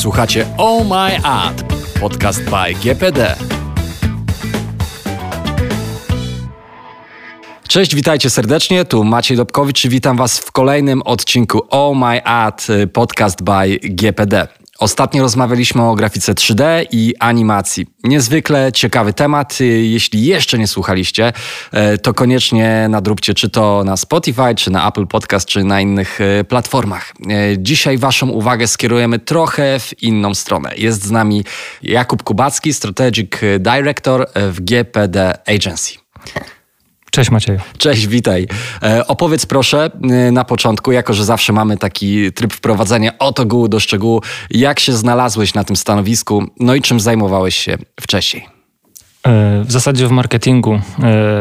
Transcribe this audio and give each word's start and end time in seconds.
Słuchacie 0.00 0.46
Oh 0.58 0.84
My 0.84 1.24
Ad, 1.24 1.62
podcast 2.00 2.42
by 2.44 2.74
GPD. 2.74 3.36
Cześć, 7.68 7.94
witajcie 7.94 8.30
serdecznie. 8.30 8.84
Tu 8.84 9.04
Maciej 9.04 9.36
Dobkowicz 9.36 9.86
witam 9.86 10.16
Was 10.16 10.38
w 10.38 10.52
kolejnym 10.52 11.02
odcinku 11.02 11.60
Oh 11.70 11.98
My 11.98 12.24
Ad, 12.24 12.66
podcast 12.92 13.42
by 13.42 13.78
GPD. 13.78 14.48
Ostatnio 14.80 15.22
rozmawialiśmy 15.22 15.82
o 15.82 15.94
grafice 15.94 16.34
3D 16.34 16.86
i 16.92 17.14
animacji. 17.18 17.86
Niezwykle 18.04 18.72
ciekawy 18.72 19.12
temat. 19.12 19.58
Jeśli 19.82 20.24
jeszcze 20.24 20.58
nie 20.58 20.66
słuchaliście, 20.66 21.32
e, 21.72 21.98
to 21.98 22.14
koniecznie 22.14 22.86
nadróbcie 22.90 23.34
czy 23.34 23.50
to 23.50 23.84
na 23.84 23.96
Spotify, 23.96 24.54
czy 24.56 24.70
na 24.70 24.88
Apple 24.88 25.06
Podcast, 25.06 25.48
czy 25.48 25.64
na 25.64 25.80
innych 25.80 26.20
e, 26.20 26.44
platformach. 26.44 27.12
E, 27.30 27.58
dzisiaj 27.58 27.98
Waszą 27.98 28.28
uwagę 28.28 28.66
skierujemy 28.66 29.18
trochę 29.18 29.80
w 29.80 30.02
inną 30.02 30.34
stronę. 30.34 30.72
Jest 30.76 31.04
z 31.04 31.10
nami 31.10 31.44
Jakub 31.82 32.22
Kubacki, 32.22 32.74
Strategic 32.74 33.30
Director 33.58 34.26
w 34.34 34.60
GPD 34.60 35.38
Agency. 35.46 35.94
Cześć 37.10 37.30
Maciej. 37.30 37.58
Cześć, 37.78 38.06
witaj. 38.06 38.46
E, 38.82 39.06
opowiedz 39.06 39.46
proszę 39.46 39.90
e, 40.02 40.32
na 40.32 40.44
początku, 40.44 40.92
jako 40.92 41.14
że 41.14 41.24
zawsze 41.24 41.52
mamy 41.52 41.76
taki 41.76 42.32
tryb 42.32 42.52
wprowadzenia 42.52 43.18
od 43.18 43.40
ogółu 43.40 43.68
do 43.68 43.80
szczegółu, 43.80 44.22
jak 44.50 44.80
się 44.80 44.92
znalazłeś 44.92 45.54
na 45.54 45.64
tym 45.64 45.76
stanowisku, 45.76 46.46
no 46.60 46.74
i 46.74 46.80
czym 46.80 47.00
zajmowałeś 47.00 47.56
się 47.56 47.78
wcześniej? 48.00 48.46
E, 49.26 49.64
w 49.64 49.72
zasadzie 49.72 50.06
w 50.06 50.10
marketingu, 50.10 50.80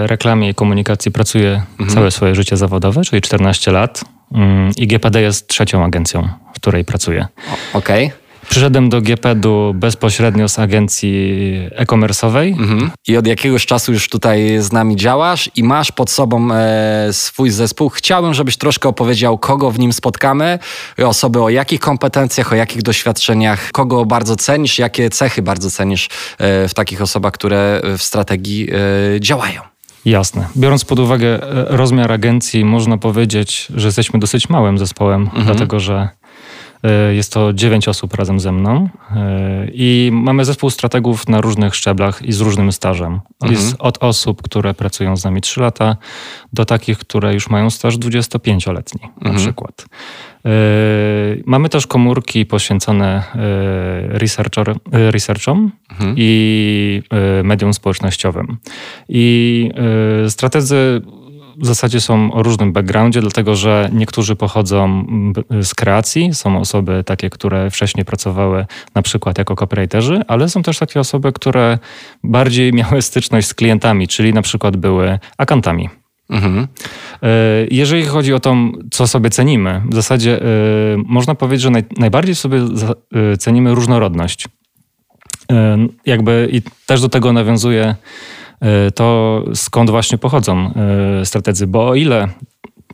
reklamie 0.05 0.49
i 0.49 0.55
komunikacji 0.55 1.11
pracuję 1.11 1.61
mhm. 1.71 1.89
całe 1.89 2.11
swoje 2.11 2.35
życie 2.35 2.57
zawodowe, 2.57 3.01
czyli 3.01 3.21
14 3.21 3.71
lat. 3.71 4.05
Mm, 4.33 4.71
I 4.77 4.87
GPD 4.87 5.21
jest 5.21 5.47
trzecią 5.47 5.83
agencją, 5.83 6.29
w 6.53 6.55
której 6.55 6.85
pracuję. 6.85 7.27
Okej. 7.73 8.05
Okay. 8.05 8.28
Przyszedłem 8.49 8.89
do 8.89 9.01
GPD-u 9.01 9.73
bezpośrednio 9.73 10.49
z 10.49 10.59
agencji 10.59 11.29
e-commerce'owej. 11.71 12.47
Mhm. 12.47 12.91
I 13.07 13.17
od 13.17 13.27
jakiegoś 13.27 13.65
czasu 13.65 13.93
już 13.93 14.09
tutaj 14.09 14.57
z 14.59 14.71
nami 14.71 14.95
działasz 14.95 15.49
i 15.55 15.63
masz 15.63 15.91
pod 15.91 16.09
sobą 16.09 16.53
e, 16.53 17.07
swój 17.11 17.49
zespół. 17.49 17.89
Chciałbym, 17.89 18.33
żebyś 18.33 18.57
troszkę 18.57 18.89
opowiedział, 18.89 19.37
kogo 19.37 19.71
w 19.71 19.79
nim 19.79 19.93
spotkamy, 19.93 20.59
osoby 20.97 21.41
o 21.41 21.49
jakich 21.49 21.79
kompetencjach, 21.79 22.53
o 22.53 22.55
jakich 22.55 22.81
doświadczeniach, 22.81 23.71
kogo 23.71 24.05
bardzo 24.05 24.35
cenisz, 24.35 24.79
jakie 24.79 25.09
cechy 25.09 25.41
bardzo 25.41 25.71
cenisz 25.71 26.09
e, 26.37 26.67
w 26.67 26.73
takich 26.73 27.01
osobach, 27.01 27.33
które 27.33 27.81
w 27.97 28.03
strategii 28.03 28.69
e, 29.15 29.19
działają. 29.19 29.61
Jasne. 30.05 30.47
Biorąc 30.57 30.85
pod 30.85 30.99
uwagę 30.99 31.27
e, 31.27 31.65
rozmiar 31.77 32.11
agencji, 32.11 32.65
można 32.65 32.97
powiedzieć, 32.97 33.67
że 33.75 33.87
jesteśmy 33.87 34.19
dosyć 34.19 34.49
małym 34.49 34.77
zespołem, 34.77 35.21
mhm. 35.21 35.45
dlatego 35.45 35.79
że 35.79 35.93
E, 35.93 36.18
jest 37.11 37.33
to 37.33 37.53
dziewięć 37.53 37.87
osób 37.87 38.13
razem 38.13 38.39
ze 38.39 38.51
mną 38.51 38.89
e, 39.15 39.67
i 39.73 40.09
mamy 40.13 40.45
zespół 40.45 40.69
strategów 40.69 41.27
na 41.27 41.41
różnych 41.41 41.75
szczeblach 41.75 42.21
i 42.21 42.31
z 42.33 42.41
różnym 42.41 42.71
stażem. 42.71 43.13
Mhm. 43.13 43.51
Jest 43.51 43.75
od 43.79 44.03
osób, 44.03 44.41
które 44.41 44.73
pracują 44.73 45.17
z 45.17 45.23
nami 45.23 45.41
3 45.41 45.61
lata, 45.61 45.97
do 46.53 46.65
takich, 46.65 46.97
które 46.97 47.33
już 47.33 47.49
mają 47.49 47.69
staż 47.69 47.97
25-letni 47.97 49.01
mhm. 49.03 49.35
na 49.35 49.39
przykład. 49.39 49.85
E, 50.45 50.49
mamy 51.45 51.69
też 51.69 51.87
komórki 51.87 52.45
poświęcone 52.45 53.23
researchom 54.91 55.71
mhm. 55.91 56.15
i 56.17 57.01
medium 57.43 57.73
społecznościowym. 57.73 58.57
I 59.09 59.71
strategzy 60.29 61.01
w 61.61 61.65
zasadzie 61.65 62.01
są 62.01 62.33
o 62.33 62.43
różnym 62.43 62.73
backgroundzie, 62.73 63.21
dlatego 63.21 63.55
że 63.55 63.89
niektórzy 63.93 64.35
pochodzą 64.35 65.05
z 65.61 65.75
kreacji, 65.75 66.33
są 66.33 66.59
osoby 66.59 67.03
takie, 67.03 67.29
które 67.29 67.71
wcześniej 67.71 68.05
pracowały 68.05 68.65
na 68.95 69.01
przykład 69.01 69.37
jako 69.37 69.55
copywriterzy, 69.55 70.21
ale 70.27 70.49
są 70.49 70.63
też 70.63 70.79
takie 70.79 70.99
osoby, 70.99 71.31
które 71.31 71.79
bardziej 72.23 72.73
miały 72.79 73.01
styczność 73.01 73.47
z 73.47 73.53
klientami, 73.53 74.07
czyli 74.07 74.33
na 74.33 74.41
przykład 74.41 74.77
były 74.77 75.19
akantami. 75.37 75.89
Mhm. 76.29 76.67
E, 77.23 77.27
jeżeli 77.71 78.05
chodzi 78.05 78.33
o 78.33 78.39
to, 78.39 78.55
co 78.91 79.07
sobie 79.07 79.29
cenimy, 79.29 79.81
w 79.89 79.95
zasadzie 79.95 80.41
e, 80.41 80.45
można 81.05 81.35
powiedzieć, 81.35 81.61
że 81.61 81.69
naj, 81.69 81.83
najbardziej 81.97 82.35
sobie 82.35 82.57
e, 83.33 83.37
cenimy 83.37 83.75
różnorodność. 83.75 84.47
Jakby 86.05 86.49
i 86.51 86.61
też 86.85 87.01
do 87.01 87.09
tego 87.09 87.33
nawiązuje 87.33 87.95
to 88.95 89.43
skąd 89.53 89.89
właśnie 89.89 90.17
pochodzą 90.17 90.73
e, 91.21 91.25
strategzy. 91.25 91.67
Bo 91.67 91.87
o 91.87 91.95
ile 91.95 92.27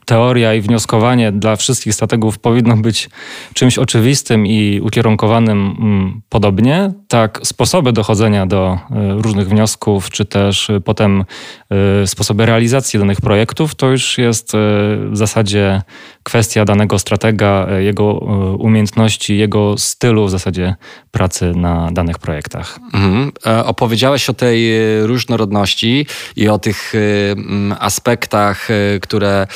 teoria 0.06 0.54
i 0.54 0.62
wnioskowanie 0.62 1.32
dla 1.32 1.56
wszystkich 1.56 1.94
strategów 1.94 2.40
powinno 2.40 2.78
być 2.78 3.10
czymś 3.54 3.78
oczywistym 3.78 4.48
i 4.48 4.82
ukierunkowanym 4.84 5.76
mm, 5.80 6.22
podobnie, 6.30 6.92
tak 7.08 7.40
sposoby 7.44 7.94
dochodzenia 7.94 8.46
do 8.46 8.78
e, 8.92 9.14
różnych 9.22 9.50
wniosków, 9.50 10.10
czy 10.10 10.26
też 10.26 10.72
potem 10.86 11.24
sposoby 12.06 12.46
realizacji 12.46 13.00
danych 13.00 13.22
projektów, 13.22 13.76
to 13.76 13.88
już 13.88 14.18
jest 14.18 14.52
w 14.54 15.18
zasadzie 15.18 15.82
kwestia 16.24 16.66
danego 16.66 17.00
stratega, 17.00 17.68
jego 17.80 18.14
umiejętności, 18.60 19.38
jego 19.38 19.78
stylu 19.78 20.26
w 20.26 20.32
zasadzie 20.32 20.76
pracy 21.16 21.52
na 21.56 21.90
danych 21.92 22.20
projektach. 22.20 22.80
Mhm. 22.94 23.32
Opowiedziałeś 23.66 24.30
o 24.30 24.34
tej 24.34 24.72
różnorodności 25.08 26.08
i 26.36 26.50
o 26.50 26.60
tych 26.60 26.94
aspektach, 27.80 28.68
które 29.02 29.48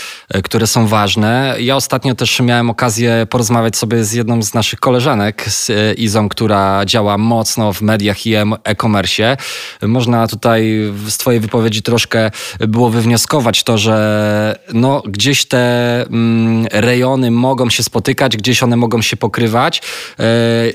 które 0.44 0.68
są 0.68 0.88
ważne. 0.88 1.56
Ja 1.60 1.76
ostatnio 1.76 2.16
też 2.16 2.40
miałem 2.40 2.70
okazję 2.70 3.28
porozmawiać 3.30 3.78
sobie 3.78 4.04
z 4.04 4.14
jedną 4.14 4.42
z 4.44 4.54
naszych 4.54 4.80
koleżanek, 4.80 5.46
z 5.50 5.70
e, 5.70 5.94
Izą, 5.94 6.30
która 6.30 6.86
działa 6.86 7.18
mocno 7.18 7.74
w 7.74 7.82
mediach 7.82 8.26
i 8.26 8.36
e-commerce. 8.64 9.38
Można 9.82 10.28
tutaj 10.28 10.92
z 11.08 11.18
Twojej 11.18 11.40
wypowiedzi 11.40 11.82
troszkę 11.82 12.32
było 12.60 12.90
wywnioskować 12.90 13.64
to, 13.64 13.78
że 13.78 14.60
no, 14.74 15.04
gdzieś 15.06 15.46
te 15.46 15.60
rejony 16.72 17.32
mogą 17.32 17.70
się 17.70 17.84
spotykać, 17.84 18.38
gdzieś 18.38 18.64
one 18.64 18.76
mogą 18.76 19.02
się 19.02 19.18
pokrywać, 19.18 19.82
e, 20.20 20.24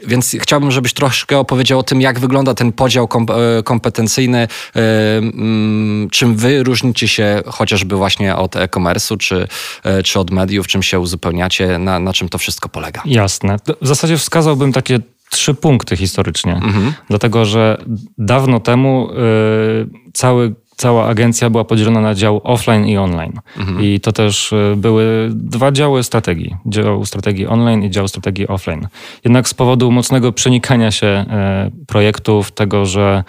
więc 0.06 0.36
chciałbym, 0.40 0.72
żebyś 0.74 0.92
troszkę 0.92 1.38
opowiedział 1.38 1.78
o 1.78 1.82
tym, 1.82 2.00
jak 2.00 2.18
wygląda 2.18 2.54
ten 2.54 2.72
podział 2.72 3.08
kom 3.08 3.26
e, 3.58 3.62
kompetencyjny, 3.62 4.48
mm, 4.74 6.10
czym 6.10 6.36
wy 6.36 6.62
różnicie 6.62 7.08
się 7.08 7.42
chociażby 7.46 7.96
właśnie 7.96 8.36
od 8.36 8.56
e-commerce'u, 8.56 9.16
czy, 9.18 9.48
E, 9.84 10.02
czy 10.02 10.20
od 10.20 10.30
mediów, 10.30 10.66
czym 10.66 10.82
się 10.82 11.00
uzupełniacie, 11.00 11.78
na, 11.78 11.98
na 11.98 12.12
czym 12.12 12.28
to 12.28 12.38
wszystko 12.38 12.68
polega? 12.68 13.02
Jasne. 13.04 13.56
W 13.80 13.86
zasadzie 13.86 14.16
wskazałbym 14.16 14.72
takie 14.72 14.98
trzy 15.30 15.54
punkty 15.54 15.96
historycznie, 15.96 16.52
mhm. 16.52 16.92
dlatego 17.08 17.44
że 17.44 17.84
dawno 18.18 18.60
temu 18.60 19.08
y, 19.10 20.10
cały 20.12 20.54
cała 20.76 21.06
agencja 21.06 21.50
była 21.50 21.64
podzielona 21.64 22.00
na 22.00 22.14
dział 22.14 22.40
offline 22.44 22.86
i 22.86 22.96
online. 22.96 23.32
Mhm. 23.58 23.84
I 23.84 24.00
to 24.00 24.12
też 24.12 24.52
e, 24.52 24.76
były 24.76 25.30
dwa 25.32 25.72
działy 25.72 26.02
strategii. 26.02 26.56
Dział 26.66 27.04
strategii 27.04 27.46
online 27.46 27.82
i 27.82 27.90
dział 27.90 28.08
strategii 28.08 28.48
offline. 28.48 28.88
Jednak 29.24 29.48
z 29.48 29.54
powodu 29.54 29.90
mocnego 29.90 30.32
przenikania 30.32 30.90
się 30.90 31.24
projektów, 31.86 32.52
tego, 32.52 32.86
że 32.86 33.24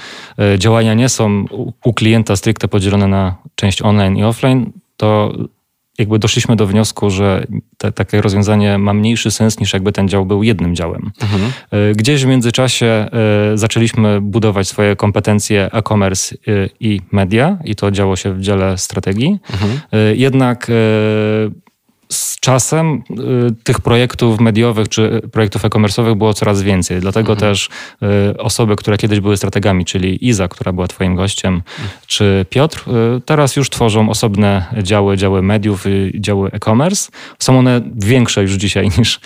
działania 0.57 0.93
nie 0.93 1.09
są 1.09 1.45
u 1.83 1.93
klienta 1.93 2.35
stricte 2.35 2.67
podzielone 2.67 3.07
na 3.07 3.35
część 3.55 3.81
online 3.81 4.17
i 4.17 4.23
offline, 4.23 4.71
to 4.97 5.33
jakby 5.97 6.19
doszliśmy 6.19 6.55
do 6.55 6.67
wniosku, 6.67 7.09
że 7.09 7.47
te, 7.77 7.91
takie 7.91 8.21
rozwiązanie 8.21 8.77
ma 8.77 8.93
mniejszy 8.93 9.31
sens 9.31 9.59
niż 9.59 9.73
jakby 9.73 9.91
ten 9.91 10.07
dział 10.07 10.25
był 10.25 10.43
jednym 10.43 10.75
działem. 10.75 11.11
Mhm. 11.21 11.51
E, 11.71 11.91
gdzieś 11.91 12.23
w 12.23 12.27
międzyczasie 12.27 12.85
e, 12.85 13.07
zaczęliśmy 13.53 14.21
budować 14.21 14.67
swoje 14.67 14.95
kompetencje 14.95 15.69
e-commerce 15.73 16.35
e, 16.35 16.69
i 16.79 17.01
media 17.11 17.57
i 17.65 17.75
to 17.75 17.91
działo 17.91 18.15
się 18.15 18.33
w 18.33 18.41
dziale 18.41 18.77
strategii. 18.77 19.39
Mhm. 19.51 19.79
Jednak 20.15 20.67
z 22.09 22.39
czasem 22.39 23.03
y, 23.49 23.63
tych 23.63 23.81
projektów 23.81 24.39
mediowych 24.39 24.89
czy 24.89 25.21
projektów 25.31 25.65
e-commerce'owych 25.65 26.15
było 26.15 26.33
coraz 26.33 26.61
więcej. 26.61 26.99
Dlatego 26.99 27.33
mhm. 27.33 27.51
też 27.51 27.69
y, 28.33 28.37
osoby, 28.37 28.75
które 28.75 28.97
kiedyś 28.97 29.19
były 29.19 29.37
strategami, 29.37 29.85
czyli 29.85 30.27
Iza, 30.27 30.47
która 30.47 30.71
była 30.71 30.87
twoim 30.87 31.15
gościem, 31.15 31.53
mhm. 31.53 31.89
czy 32.07 32.45
Piotr, 32.49 32.85
y, 33.17 33.21
teraz 33.21 33.55
już 33.55 33.69
tworzą 33.69 34.09
osobne 34.09 34.65
działy, 34.83 35.17
działy 35.17 35.41
mediów 35.41 35.85
i 35.87 36.21
działy 36.21 36.49
e-commerce. 36.53 37.11
Są 37.39 37.59
one 37.59 37.81
większe 37.95 38.41
już 38.41 38.51
dzisiaj 38.51 38.89
niż 38.97 39.19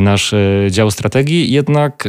nasz 0.00 0.34
dział 0.70 0.90
strategii, 0.90 1.52
jednak 1.52 2.08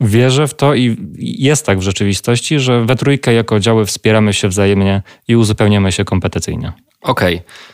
wierzę 0.00 0.48
w 0.48 0.54
to 0.54 0.74
i 0.74 0.96
jest 1.18 1.66
tak 1.66 1.78
w 1.78 1.82
rzeczywistości, 1.82 2.58
że 2.58 2.84
we 2.84 2.96
trójkę 2.96 3.34
jako 3.34 3.60
działy 3.60 3.86
wspieramy 3.86 4.32
się 4.32 4.48
wzajemnie 4.48 5.02
i 5.28 5.36
uzupełniamy 5.36 5.92
się 5.92 6.04
kompetencyjnie. 6.04 6.72
Okej. 7.02 7.34
Okay. 7.34 7.73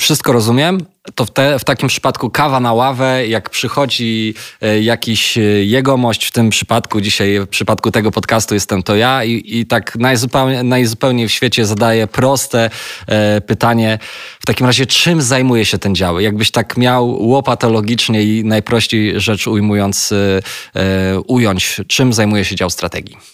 Wszystko 0.00 0.32
rozumiem. 0.32 0.86
To 1.14 1.24
w, 1.24 1.30
te, 1.30 1.58
w, 1.58 1.64
takim 1.64 1.88
przypadku 1.88 2.30
kawa 2.30 2.60
na 2.60 2.72
ławę, 2.72 3.26
jak 3.28 3.50
przychodzi 3.50 4.34
e, 4.60 4.80
jakiś 4.80 5.38
e, 5.38 5.40
jegomość, 5.64 6.26
w 6.26 6.30
tym 6.30 6.50
przypadku 6.50 7.00
dzisiaj, 7.00 7.40
w 7.40 7.46
przypadku 7.46 7.90
tego 7.90 8.10
podcastu 8.10 8.54
jestem 8.54 8.82
to 8.82 8.96
ja 8.96 9.24
i, 9.24 9.42
i 9.44 9.66
tak 9.66 9.96
najzupełniej, 9.96 10.64
najzupełniej 10.64 11.28
w 11.28 11.32
świecie 11.32 11.66
zadaję 11.66 12.06
proste 12.06 12.70
e, 13.06 13.40
pytanie. 13.40 13.98
W 14.40 14.46
takim 14.46 14.66
razie, 14.66 14.86
czym 14.86 15.22
zajmuje 15.22 15.64
się 15.64 15.78
ten 15.78 15.94
dział? 15.94 16.20
Jakbyś 16.20 16.50
tak 16.50 16.76
miał 16.76 17.28
łopatologicznie 17.28 18.22
i 18.22 18.44
najprościej 18.44 19.20
rzecz 19.20 19.46
ujmując, 19.46 20.12
e, 20.12 20.42
e, 20.80 21.20
ująć, 21.20 21.80
czym 21.86 22.12
zajmuje 22.12 22.44
się 22.44 22.56
dział 22.56 22.70
strategii? 22.70 23.33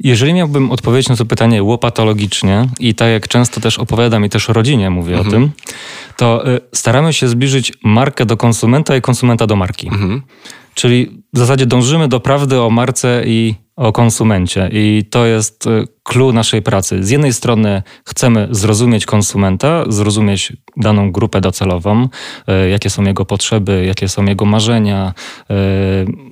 Jeżeli 0.00 0.34
miałbym 0.34 0.70
odpowiedzieć 0.70 1.08
na 1.08 1.16
to 1.16 1.24
pytanie 1.24 1.62
łopatologicznie 1.62 2.68
i 2.80 2.94
tak 2.94 3.08
jak 3.08 3.28
często 3.28 3.60
też 3.60 3.78
opowiadam 3.78 4.24
i 4.24 4.28
też 4.28 4.48
rodzinie 4.48 4.90
mówię 4.90 5.14
mhm. 5.14 5.28
o 5.28 5.30
tym, 5.30 5.50
to 6.16 6.48
y, 6.48 6.60
staramy 6.72 7.12
się 7.12 7.28
zbliżyć 7.28 7.72
markę 7.84 8.26
do 8.26 8.36
konsumenta 8.36 8.96
i 8.96 9.00
konsumenta 9.00 9.46
do 9.46 9.56
marki. 9.56 9.88
Mhm. 9.88 10.22
Czyli 10.74 11.22
w 11.32 11.38
zasadzie 11.38 11.66
dążymy 11.66 12.08
do 12.08 12.20
prawdy 12.20 12.60
o 12.60 12.70
marce 12.70 13.22
i 13.26 13.54
o 13.76 13.92
konsumencie. 13.92 14.68
I 14.72 15.04
to 15.10 15.26
jest 15.26 15.68
clue 16.02 16.32
naszej 16.32 16.62
pracy. 16.62 17.04
Z 17.04 17.10
jednej 17.10 17.32
strony 17.32 17.82
chcemy 18.04 18.48
zrozumieć 18.50 19.06
konsumenta, 19.06 19.84
zrozumieć 19.88 20.52
daną 20.76 21.12
grupę 21.12 21.40
docelową, 21.40 22.08
y, 22.64 22.68
jakie 22.68 22.90
są 22.90 23.02
jego 23.04 23.24
potrzeby, 23.24 23.84
jakie 23.86 24.08
są 24.08 24.24
jego 24.24 24.44
marzenia, 24.44 25.14
y, 25.50 26.28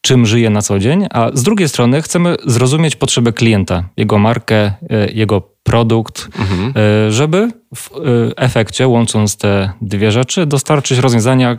czym 0.00 0.26
żyje 0.26 0.50
na 0.50 0.62
co 0.62 0.78
dzień, 0.78 1.06
a 1.10 1.30
z 1.34 1.42
drugiej 1.42 1.68
strony 1.68 2.02
chcemy 2.02 2.36
zrozumieć 2.46 2.96
potrzeby 2.96 3.32
klienta, 3.32 3.84
jego 3.96 4.18
markę, 4.18 4.56
e, 4.56 4.72
jego 5.12 5.40
produkt, 5.62 6.28
mhm. 6.38 6.72
E, 6.76 7.12
żeby 7.12 7.50
w 7.74 7.90
e, 7.92 7.98
efekcie, 8.36 8.88
łącząc 8.88 9.36
te 9.36 9.72
dwie 9.80 10.12
rzeczy, 10.12 10.46
dostarczyć 10.46 10.98
rozwiązania 10.98 11.58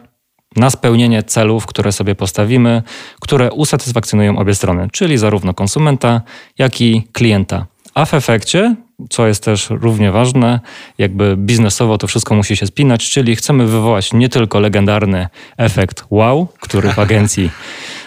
na 0.56 0.70
spełnienie 0.70 1.24
celów, 1.24 1.66
które 1.66 1.92
sobie 1.92 2.16
postawimy, 2.16 2.84
które 3.22 3.52
usatysfakcjonują 3.52 4.38
obie 4.38 4.56
strony, 4.56 4.88
czyli 4.92 5.18
zarówno 5.18 5.54
konsumenta, 5.54 6.22
jak 6.58 6.82
i 6.82 7.08
klienta. 7.12 7.66
A 7.94 8.06
w 8.06 8.14
efekcie, 8.14 8.76
co 9.10 9.28
jest 9.28 9.44
też 9.44 9.70
równie 9.70 10.12
ważne, 10.12 10.60
jakby 10.98 11.38
biznesowo 11.38 11.98
to 11.98 12.08
wszystko 12.08 12.36
musi 12.36 12.56
się 12.56 12.66
spinać, 12.68 13.10
czyli 13.10 13.36
chcemy 13.36 13.66
wywołać 13.66 14.14
nie 14.14 14.30
tylko 14.30 14.60
legendarny 14.60 15.28
efekt 15.58 16.04
wow, 16.10 16.48
który 16.60 16.94
w 16.94 17.00
agencji 17.06 17.50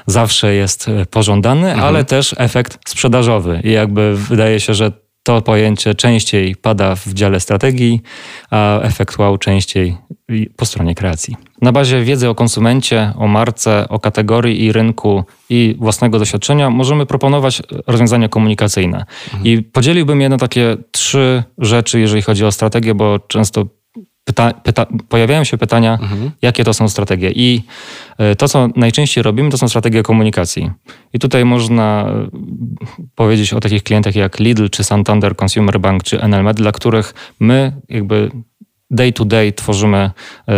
zawsze 0.06 0.54
jest 0.54 0.88
e, 0.88 1.06
pożądany, 1.06 1.66
mhm. 1.66 1.88
ale 1.88 2.04
też 2.04 2.34
efekt 2.38 2.78
sprzedażowy. 2.88 3.60
I 3.64 3.72
jakby 3.72 4.16
wydaje 4.16 4.60
się, 4.60 4.74
że 4.74 4.92
to 5.24 5.42
pojęcie 5.42 5.94
częściej 5.94 6.56
pada 6.56 6.96
w 6.96 7.08
dziale 7.12 7.40
strategii, 7.40 8.00
a 8.50 8.80
efekt 8.80 9.18
wow 9.18 9.38
częściej 9.38 9.96
po 10.56 10.66
stronie 10.66 10.94
kreacji. 10.94 11.36
Na 11.62 11.72
bazie 11.72 12.02
wiedzy 12.02 12.28
o 12.28 12.34
konsumencie, 12.34 13.12
o 13.16 13.26
marce, 13.26 13.88
o 13.88 14.00
kategorii 14.00 14.64
i 14.64 14.72
rynku 14.72 15.24
i 15.50 15.76
własnego 15.78 16.18
doświadczenia 16.18 16.70
możemy 16.70 17.06
proponować 17.06 17.62
rozwiązania 17.86 18.28
komunikacyjne. 18.28 19.04
Mhm. 19.24 19.44
I 19.46 19.62
podzieliłbym 19.62 20.20
je 20.20 20.28
na 20.28 20.38
takie 20.38 20.76
trzy 20.90 21.42
rzeczy, 21.58 22.00
jeżeli 22.00 22.22
chodzi 22.22 22.44
o 22.44 22.52
strategię, 22.52 22.94
bo 22.94 23.18
często 23.18 23.66
pyta, 24.24 24.52
pyta, 24.52 24.86
pojawiają 25.08 25.44
się 25.44 25.58
pytania, 25.58 25.98
mhm. 26.02 26.30
jakie 26.42 26.64
to 26.64 26.74
są 26.74 26.88
strategie. 26.88 27.30
I 27.30 27.62
e, 28.18 28.36
to, 28.36 28.48
co 28.48 28.68
najczęściej 28.76 29.22
robimy, 29.22 29.50
to 29.50 29.58
są 29.58 29.68
strategie 29.68 30.02
komunikacji. 30.02 30.70
I 31.12 31.18
tutaj 31.18 31.44
można 31.44 32.06
e, 32.08 32.28
powiedzieć 33.14 33.52
o 33.52 33.60
takich 33.60 33.82
klientach 33.82 34.16
jak 34.16 34.38
Lidl, 34.40 34.68
czy 34.68 34.84
Santander 34.84 35.34
Consumer 35.42 35.80
Bank, 35.80 36.02
czy 36.02 36.28
NLMed, 36.28 36.56
dla 36.56 36.72
których 36.72 37.14
my 37.40 37.72
jakby 37.88 38.30
day 38.94 39.12
to 39.12 39.25
day 39.25 39.52
tworzymy 39.52 39.96
e, 39.99 40.55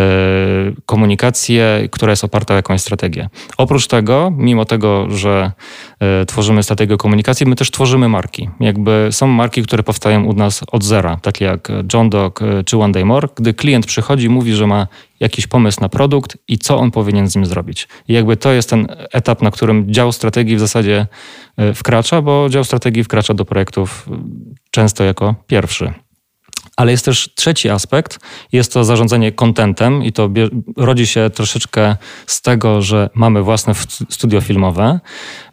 komunikację, 0.87 1.89
która 1.91 2.13
jest 2.13 2.25
oparta 2.25 2.55
o 2.55 2.57
jakąś 2.57 2.81
strategię. 2.81 3.29
Oprócz 3.57 3.87
tego, 3.87 4.33
mimo 4.37 4.65
tego, 4.65 5.11
że 5.11 5.53
e, 6.01 6.27
tworzymy 6.27 6.63
strategię 6.63 6.97
komunikacji, 6.97 7.47
my 7.47 7.57
też 7.57 7.71
tworzymy 7.71 8.09
marki. 8.09 8.51
Jakby 8.61 9.09
są 9.11 9.27
marki, 9.27 9.63
które 9.63 9.83
powstają 9.83 10.25
u 10.25 10.33
nas 10.33 10.61
od 10.73 10.85
zera, 10.85 11.17
takie 11.23 11.45
jak 11.45 11.69
John 11.95 12.11
Dog 12.11 12.43
e, 12.43 12.65
czy 12.65 12.79
One 12.79 12.93
Day 12.93 13.05
More, 13.05 13.29
gdy 13.37 13.55
klient 13.55 13.87
przychodzi, 13.87 14.29
mówi, 14.29 14.53
że 14.53 14.67
ma 14.67 14.87
jakiś 15.21 15.47
pomysł 15.47 15.81
na 15.81 15.89
produkt 15.89 16.39
i 16.49 16.59
co 16.59 16.79
on 16.79 16.91
powinien 16.91 17.31
z 17.31 17.37
nim 17.37 17.47
zrobić. 17.47 17.89
I 18.09 18.13
jakby 18.13 18.37
to 18.37 18.53
jest 18.53 18.71
ten 18.71 18.87
etap, 19.13 19.43
na 19.43 19.51
którym 19.51 19.93
dział 19.93 20.13
strategii 20.13 20.57
w 20.57 20.61
zasadzie 20.61 21.07
wkracza, 21.75 22.23
bo 22.23 22.49
dział 22.49 22.65
strategii 22.65 23.05
wkracza 23.05 23.35
do 23.35 23.45
projektów 23.45 24.09
często 24.71 25.05
jako 25.05 25.35
pierwszy. 25.47 26.06
Ale 26.77 26.91
jest 26.91 27.05
też 27.05 27.31
trzeci 27.35 27.71
aspekt, 27.71 28.19
jest 28.53 28.73
to 28.73 28.85
zarządzanie 28.85 29.33
kontentem 29.33 30.05
i 30.05 30.13
to 30.13 30.31
rodzi 30.77 31.07
się 31.07 31.31
troszeczkę 31.31 31.97
z 32.27 32.43
tego, 32.43 32.83
że 32.83 33.11
mamy 33.15 33.43
własne 33.43 33.75
studio 34.09 34.41
filmowe, 34.41 35.01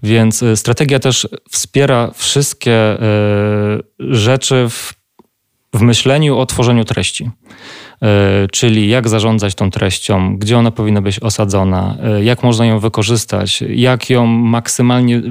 więc 0.04 0.44
y, 0.44 0.58
strategia 0.58 1.00
też 1.00 1.28
wspiera 1.52 2.12
wszystkie 2.16 2.94
y, 2.94 3.00
rzeczy 4.00 4.68
w, 4.70 4.94
w 5.74 5.82
myśleniu 5.82 6.38
o 6.38 6.46
tworzeniu 6.46 6.86
treści. 6.86 7.30
E, 8.04 8.48
czyli 8.52 8.90
jak 8.90 9.10
zarządzać 9.10 9.56
tą 9.56 9.72
treścią, 9.72 10.38
gdzie 10.38 10.58
ona 10.58 10.72
powinna 10.72 11.02
być 11.02 11.20
osadzona, 11.20 11.98
e, 12.04 12.24
jak 12.24 12.44
można 12.44 12.66
ją 12.66 12.80
wykorzystać, 12.80 13.64
jak 13.70 14.10
ją 14.10 14.26
maksymalnie, 14.26 15.22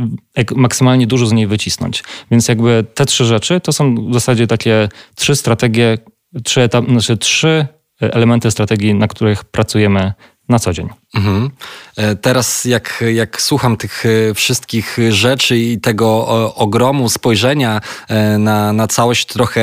maksymalnie 0.57 1.07
dużo 1.07 1.27
z 1.27 1.33
niej 1.33 1.47
wycisnąć. 1.47 2.05
Więc 2.31 2.49
jakby 2.49 2.85
te 2.95 3.07
trzy 3.07 3.25
rzeczy 3.25 3.61
to 3.61 3.73
są 3.73 3.95
w 3.95 4.15
zasadzie 4.15 4.47
takie 4.47 4.89
trzy 5.15 5.37
strategie, 5.37 5.99
trzy, 6.45 6.63
etap, 6.63 6.85
znaczy 6.89 7.17
trzy 7.17 7.67
elementy 8.01 8.51
strategii, 8.51 8.95
na 8.95 9.09
których 9.09 9.45
pracujemy 9.45 10.13
na 10.53 10.59
co 10.59 10.73
dzień. 10.73 10.89
Mhm. 11.15 11.51
E, 11.97 12.17
teraz 12.17 12.65
jak, 12.65 13.05
jak 13.15 13.43
słucham 13.43 13.77
tych 13.77 14.05
e, 14.07 14.35
wszystkich 14.35 14.99
rzeczy 15.09 15.59
i 15.59 15.81
tego 15.81 16.27
ogromu 16.55 17.09
spojrzenia 17.09 17.81
e, 18.09 18.39
na, 18.39 18.73
na 18.73 18.87
całość, 18.89 19.27
trochę 19.27 19.63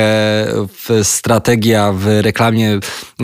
strategia 1.02 1.92
w 1.92 2.06
reklamie 2.20 2.78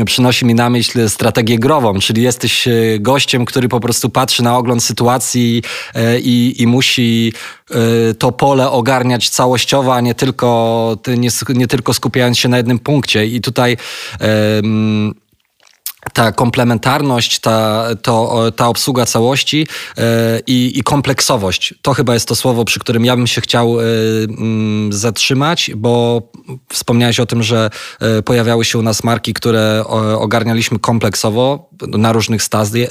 przynosi 0.06 0.44
mi 0.44 0.54
na 0.54 0.70
myśl 0.70 1.08
strategię 1.08 1.58
grową, 1.58 1.98
czyli 1.98 2.22
jesteś 2.22 2.68
gościem, 3.00 3.44
który 3.44 3.68
po 3.68 3.80
prostu 3.80 4.10
patrzy 4.10 4.42
na 4.42 4.58
ogląd 4.58 4.84
sytuacji 4.84 5.62
i, 6.22 6.54
i 6.58 6.66
musi 6.66 7.32
to 8.18 8.32
pole 8.32 8.70
ogarniać 8.70 9.30
całościowo, 9.30 9.94
a 9.94 10.00
nie 10.00 10.14
tylko, 10.14 10.98
nie, 11.16 11.28
nie 11.48 11.66
tylko 11.66 11.94
skupiając 11.94 12.38
się 12.38 12.48
na 12.48 12.56
jednym 12.56 12.78
punkcie. 12.78 13.26
I 13.26 13.40
tutaj 13.40 13.76
ta 16.12 16.32
komplementarność, 16.32 17.38
ta, 17.38 17.86
to, 18.02 18.44
ta 18.56 18.68
obsługa 18.68 19.06
całości 19.06 19.66
yy, 19.96 20.04
i, 20.46 20.82
kompleksowość. 20.82 21.74
To 21.82 21.94
chyba 21.94 22.14
jest 22.14 22.28
to 22.28 22.36
słowo, 22.36 22.64
przy 22.64 22.80
którym 22.80 23.04
ja 23.04 23.16
bym 23.16 23.26
się 23.26 23.40
chciał 23.40 23.76
yy, 23.80 23.84
zatrzymać, 24.90 25.70
bo 25.76 26.22
wspomniałeś 26.68 27.20
o 27.20 27.26
tym, 27.26 27.42
że 27.42 27.70
yy, 28.00 28.22
pojawiały 28.22 28.64
się 28.64 28.78
u 28.78 28.82
nas 28.82 29.04
marki, 29.04 29.34
które 29.34 29.84
ogarnialiśmy 30.18 30.78
kompleksowo 30.78 31.70
na 31.88 32.12
różnych 32.12 32.42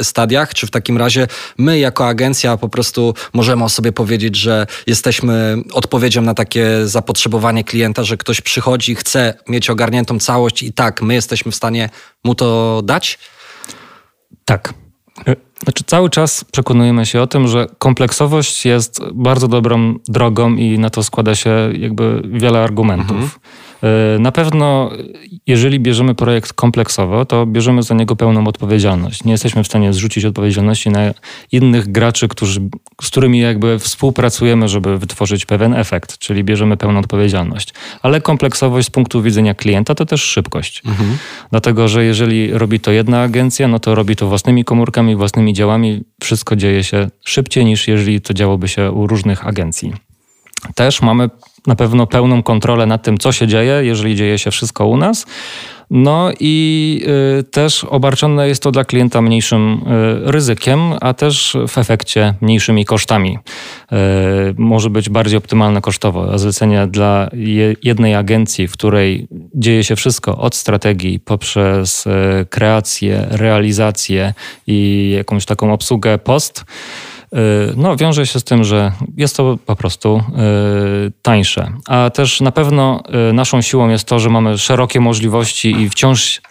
stadiach. 0.02 0.54
Czy 0.54 0.68
w 0.68 0.72
takim 0.72 0.98
razie 0.98 1.28
my 1.58 1.80
jako 1.80 2.08
agencja 2.08 2.58
po 2.58 2.70
prostu 2.70 3.14
możemy 3.34 3.64
o 3.64 3.70
sobie 3.70 3.92
powiedzieć, 3.92 4.36
że 4.36 4.68
jesteśmy 4.88 5.58
odpowiedzią 5.74 6.22
na 6.22 6.34
takie 6.34 6.88
zapotrzebowanie 6.88 7.64
klienta, 7.64 8.04
że 8.04 8.18
ktoś 8.18 8.42
przychodzi, 8.42 8.96
chce 8.96 9.34
mieć 9.48 9.70
ogarniętą 9.70 10.20
całość 10.20 10.64
i 10.64 10.74
tak, 10.74 11.02
my 11.02 11.14
jesteśmy 11.14 11.52
w 11.52 11.56
stanie 11.56 11.90
mu 12.24 12.36
to 12.36 12.82
dać? 12.84 13.05
Tak. 14.46 14.74
E, 15.28 15.36
znaczy, 15.64 15.84
cały 15.88 16.10
czas 16.10 16.44
przekonujemy 16.44 17.06
się 17.06 17.22
o 17.22 17.28
tym, 17.28 17.48
że 17.48 17.68
kompleksowość 17.78 18.66
jest 18.66 19.02
bardzo 19.14 19.48
dobrą 19.48 19.96
drogą 20.08 20.56
i 20.56 20.80
na 20.80 20.90
to 20.90 21.04
składa 21.04 21.36
się 21.36 21.70
jakby 21.74 22.22
wiele 22.26 22.64
argumentów. 22.64 23.12
Mhm. 23.12 23.30
E, 23.84 24.20
na 24.20 24.32
pewno, 24.32 24.92
jeżeli 25.48 25.80
bierzemy 25.80 26.16
projekt 26.16 26.54
kompleksowo, 26.54 27.26
to 27.26 27.46
bierzemy 27.46 27.84
za 27.84 27.96
niego 27.96 28.16
pełną 28.16 28.48
odpowiedzialność. 28.48 29.24
Nie 29.24 29.32
jesteśmy 29.32 29.64
w 29.64 29.68
stanie 29.68 29.94
zrzucić 29.94 30.26
odpowiedzialności 30.26 30.90
na 30.90 31.00
innych 31.52 31.92
graczy, 31.92 32.28
którzy, 32.28 32.62
z 33.02 33.08
którymi 33.08 33.40
jakby 33.40 33.80
współpracujemy, 33.80 34.68
żeby 34.68 34.98
wytworzyć 34.98 35.46
pewien 35.46 35.74
efekt, 35.74 36.18
czyli 36.18 36.44
bierzemy 36.44 36.78
pełną 36.78 37.00
odpowiedzialność. 37.00 37.74
Ale 38.02 38.22
kompleksowość 38.22 38.88
z 38.88 38.92
punktu 38.92 39.22
widzenia 39.22 39.54
klienta 39.54 39.96
to 39.96 40.06
też 40.06 40.22
szybkość. 40.22 40.82
Mhm. 40.86 41.18
Dlatego, 41.52 41.88
że 41.88 42.06
jeżeli 42.06 42.54
robi 42.54 42.80
to 42.80 42.92
jedna 42.92 43.22
agencja, 43.22 43.68
no 43.68 43.80
to 43.80 43.96
robi 43.96 44.16
to 44.16 44.28
własnymi 44.28 44.66
komórkami, 44.66 45.16
własnymi 45.16 45.54
działami. 45.54 46.04
Wszystko 46.24 46.56
dzieje 46.56 46.84
się 46.84 47.10
szybciej 47.26 47.66
niż 47.66 47.88
jeżeli 47.88 48.22
to 48.22 48.34
działoby 48.34 48.68
się 48.68 48.92
u 48.92 49.08
różnych 49.08 49.48
agencji. 49.48 49.94
Też 50.76 51.02
mamy 51.02 51.30
na 51.68 51.76
pewno 51.76 52.08
pełną 52.08 52.44
kontrolę 52.44 52.86
nad 52.86 53.04
tym, 53.04 53.18
co 53.18 53.32
się 53.32 53.48
dzieje, 53.48 53.80
jeżeli 53.84 54.16
dzieje 54.16 54.38
się 54.38 54.52
wszystko 54.52 54.88
u 54.88 54.98
nas. 54.98 55.26
No 55.90 56.32
i 56.40 57.02
y, 57.40 57.44
też 57.44 57.84
obarczone 57.84 58.48
jest 58.48 58.64
to 58.64 58.72
dla 58.72 58.84
klienta 58.84 59.22
mniejszym 59.22 59.74
y, 59.74 60.32
ryzykiem, 60.32 60.80
a 61.02 61.14
też 61.14 61.58
w 61.68 61.78
efekcie 61.78 62.34
mniejszymi 62.42 62.86
kosztami. 62.86 63.38
Y, 63.38 63.96
może 64.58 64.90
być 64.90 65.10
bardziej 65.10 65.38
optymalne 65.38 65.82
kosztowo. 65.82 66.40
Zlecenie 66.40 66.88
dla 66.88 67.30
jednej 67.84 68.16
agencji, 68.16 68.68
w 68.68 68.72
której 68.72 69.28
dzieje 69.56 69.84
się 69.84 69.96
wszystko 69.96 70.38
od 70.38 70.56
strategii 70.56 71.20
poprzez 71.20 72.06
kreację, 72.50 73.28
realizację 73.30 74.34
i 74.68 75.12
jakąś 75.18 75.46
taką 75.46 75.74
obsługę 75.74 76.18
post, 76.18 76.66
no, 77.78 77.96
wiąże 77.96 78.28
się 78.28 78.40
z 78.40 78.44
tym, 78.44 78.64
że 78.64 78.92
jest 79.18 79.38
to 79.38 79.58
po 79.66 79.76
prostu 79.76 80.24
y, 81.08 81.12
tańsze. 81.22 81.72
A 81.88 82.10
też 82.10 82.42
na 82.42 82.52
pewno 82.52 83.04
y, 83.30 83.34
naszą 83.34 83.62
siłą 83.62 83.90
jest 83.90 84.08
to, 84.08 84.20
że 84.20 84.30
mamy 84.30 84.58
szerokie 84.58 85.00
możliwości 85.00 85.82
i 85.82 85.90
wciąż 85.90 86.42